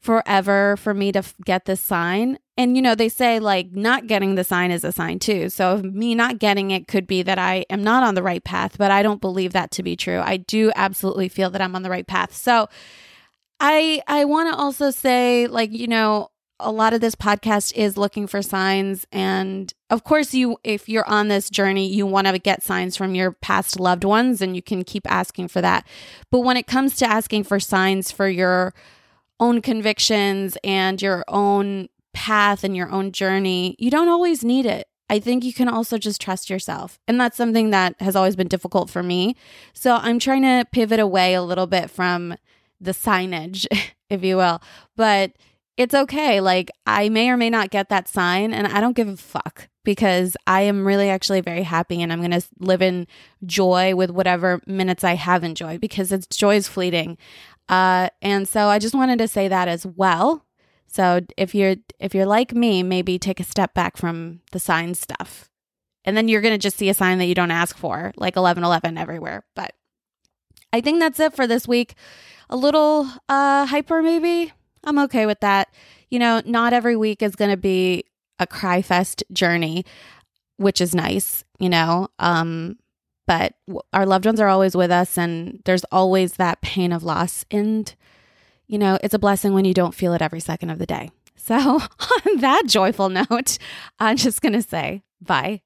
forever 0.00 0.76
for 0.76 0.94
me 0.94 1.12
to 1.12 1.18
f- 1.18 1.34
get 1.44 1.66
this 1.66 1.80
sign. 1.80 2.38
And 2.56 2.76
you 2.76 2.82
know, 2.82 2.94
they 2.94 3.08
say 3.08 3.38
like 3.38 3.72
not 3.72 4.06
getting 4.06 4.34
the 4.34 4.44
sign 4.44 4.70
is 4.70 4.84
a 4.84 4.92
sign 4.92 5.18
too. 5.18 5.50
So 5.50 5.78
me 5.78 6.14
not 6.14 6.38
getting 6.38 6.70
it 6.70 6.88
could 6.88 7.06
be 7.06 7.22
that 7.22 7.38
I 7.38 7.66
am 7.68 7.82
not 7.82 8.02
on 8.02 8.14
the 8.14 8.22
right 8.22 8.42
path, 8.42 8.78
but 8.78 8.90
I 8.90 9.02
don't 9.02 9.20
believe 9.20 9.52
that 9.52 9.70
to 9.72 9.82
be 9.82 9.96
true. 9.96 10.20
I 10.20 10.38
do 10.38 10.72
absolutely 10.74 11.28
feel 11.28 11.50
that 11.50 11.60
I'm 11.60 11.76
on 11.76 11.82
the 11.82 11.90
right 11.90 12.06
path. 12.06 12.34
So 12.34 12.68
I 13.60 14.02
I 14.06 14.24
want 14.24 14.52
to 14.52 14.58
also 14.58 14.90
say 14.90 15.46
like, 15.46 15.72
you 15.72 15.86
know, 15.86 16.30
a 16.60 16.72
lot 16.72 16.92
of 16.92 17.00
this 17.00 17.14
podcast 17.14 17.72
is 17.74 17.96
looking 17.96 18.26
for 18.26 18.42
signs 18.42 19.06
and 19.12 19.72
of 19.90 20.02
course 20.02 20.34
you 20.34 20.58
if 20.64 20.88
you're 20.88 21.08
on 21.08 21.28
this 21.28 21.48
journey 21.48 21.86
you 21.86 22.04
want 22.04 22.26
to 22.26 22.38
get 22.38 22.62
signs 22.62 22.96
from 22.96 23.14
your 23.14 23.30
past 23.30 23.78
loved 23.78 24.02
ones 24.02 24.42
and 24.42 24.56
you 24.56 24.62
can 24.62 24.82
keep 24.82 25.08
asking 25.10 25.46
for 25.46 25.60
that 25.60 25.86
but 26.32 26.40
when 26.40 26.56
it 26.56 26.66
comes 26.66 26.96
to 26.96 27.06
asking 27.06 27.44
for 27.44 27.60
signs 27.60 28.10
for 28.10 28.28
your 28.28 28.74
own 29.38 29.62
convictions 29.62 30.58
and 30.64 31.00
your 31.00 31.24
own 31.28 31.88
path 32.12 32.64
and 32.64 32.76
your 32.76 32.90
own 32.90 33.12
journey 33.12 33.76
you 33.78 33.90
don't 33.90 34.08
always 34.08 34.42
need 34.42 34.66
it 34.66 34.88
I 35.10 35.20
think 35.20 35.42
you 35.42 35.54
can 35.54 35.68
also 35.68 35.96
just 35.96 36.20
trust 36.20 36.50
yourself. 36.50 36.98
And 37.08 37.18
that's 37.18 37.34
something 37.34 37.70
that 37.70 37.98
has 38.00 38.14
always 38.14 38.36
been 38.36 38.46
difficult 38.46 38.90
for 38.90 39.02
me. 39.02 39.36
So 39.72 39.94
I'm 39.96 40.18
trying 40.18 40.42
to 40.42 40.66
pivot 40.70 41.00
away 41.00 41.32
a 41.32 41.42
little 41.42 41.66
bit 41.66 41.90
from 41.90 42.36
the 42.80 42.92
signage, 42.92 43.66
if 44.10 44.22
you 44.22 44.36
will. 44.36 44.60
But 44.96 45.32
it's 45.76 45.94
okay. 45.94 46.40
Like, 46.40 46.70
I 46.86 47.08
may 47.08 47.30
or 47.30 47.36
may 47.36 47.50
not 47.50 47.70
get 47.70 47.88
that 47.88 48.08
sign, 48.08 48.52
and 48.52 48.66
I 48.66 48.80
don't 48.80 48.96
give 48.96 49.08
a 49.08 49.16
fuck 49.16 49.68
because 49.88 50.36
I 50.46 50.62
am 50.62 50.86
really 50.86 51.08
actually 51.08 51.40
very 51.40 51.62
happy 51.62 52.02
and 52.02 52.12
I'm 52.12 52.18
going 52.18 52.38
to 52.38 52.42
live 52.58 52.82
in 52.82 53.06
joy 53.46 53.94
with 53.94 54.10
whatever 54.10 54.60
minutes 54.66 55.02
I 55.02 55.14
have 55.14 55.42
in 55.42 55.54
joy 55.54 55.78
because 55.78 56.12
it's 56.12 56.26
joy 56.26 56.56
is 56.56 56.68
fleeting. 56.68 57.16
Uh, 57.70 58.10
and 58.20 58.46
so 58.46 58.68
I 58.68 58.78
just 58.78 58.94
wanted 58.94 59.18
to 59.20 59.26
say 59.28 59.48
that 59.48 59.66
as 59.66 59.86
well. 59.86 60.44
So 60.88 61.20
if 61.38 61.54
you're 61.54 61.76
if 61.98 62.14
you're 62.14 62.26
like 62.26 62.52
me, 62.52 62.82
maybe 62.82 63.18
take 63.18 63.40
a 63.40 63.44
step 63.44 63.72
back 63.72 63.96
from 63.96 64.40
the 64.52 64.58
sign 64.58 64.94
stuff. 64.94 65.48
And 66.04 66.14
then 66.16 66.28
you're 66.28 66.42
going 66.42 66.52
to 66.52 66.58
just 66.58 66.76
see 66.76 66.90
a 66.90 66.94
sign 66.94 67.16
that 67.16 67.26
you 67.26 67.34
don't 67.34 67.50
ask 67.50 67.74
for, 67.74 68.12
like 68.18 68.36
1111 68.36 68.98
everywhere. 68.98 69.44
But 69.54 69.72
I 70.70 70.82
think 70.82 71.00
that's 71.00 71.18
it 71.18 71.34
for 71.34 71.46
this 71.46 71.66
week. 71.66 71.94
A 72.50 72.56
little 72.56 73.08
uh, 73.28 73.66
hyper, 73.66 74.02
maybe. 74.02 74.52
I'm 74.84 74.98
okay 75.00 75.26
with 75.26 75.40
that. 75.40 75.68
You 76.10 76.18
know, 76.18 76.42
not 76.44 76.72
every 76.72 76.96
week 76.96 77.22
is 77.22 77.36
going 77.36 77.50
to 77.50 77.56
be 77.56 78.04
a 78.38 78.46
cry 78.46 78.82
fest 78.82 79.22
journey, 79.32 79.84
which 80.56 80.80
is 80.80 80.94
nice, 80.94 81.44
you 81.58 81.68
know. 81.68 82.08
Um, 82.18 82.78
but 83.26 83.54
our 83.92 84.06
loved 84.06 84.24
ones 84.24 84.40
are 84.40 84.48
always 84.48 84.74
with 84.74 84.90
us, 84.90 85.18
and 85.18 85.60
there's 85.64 85.84
always 85.92 86.34
that 86.34 86.62
pain 86.62 86.92
of 86.92 87.02
loss. 87.02 87.44
And, 87.50 87.94
you 88.66 88.78
know, 88.78 88.98
it's 89.02 89.14
a 89.14 89.18
blessing 89.18 89.52
when 89.52 89.66
you 89.66 89.74
don't 89.74 89.94
feel 89.94 90.14
it 90.14 90.22
every 90.22 90.40
second 90.40 90.70
of 90.70 90.78
the 90.78 90.86
day. 90.86 91.10
So, 91.36 91.54
on 91.56 92.36
that 92.38 92.64
joyful 92.66 93.10
note, 93.10 93.58
I'm 93.98 94.16
just 94.16 94.40
going 94.40 94.54
to 94.54 94.62
say 94.62 95.02
bye. 95.20 95.60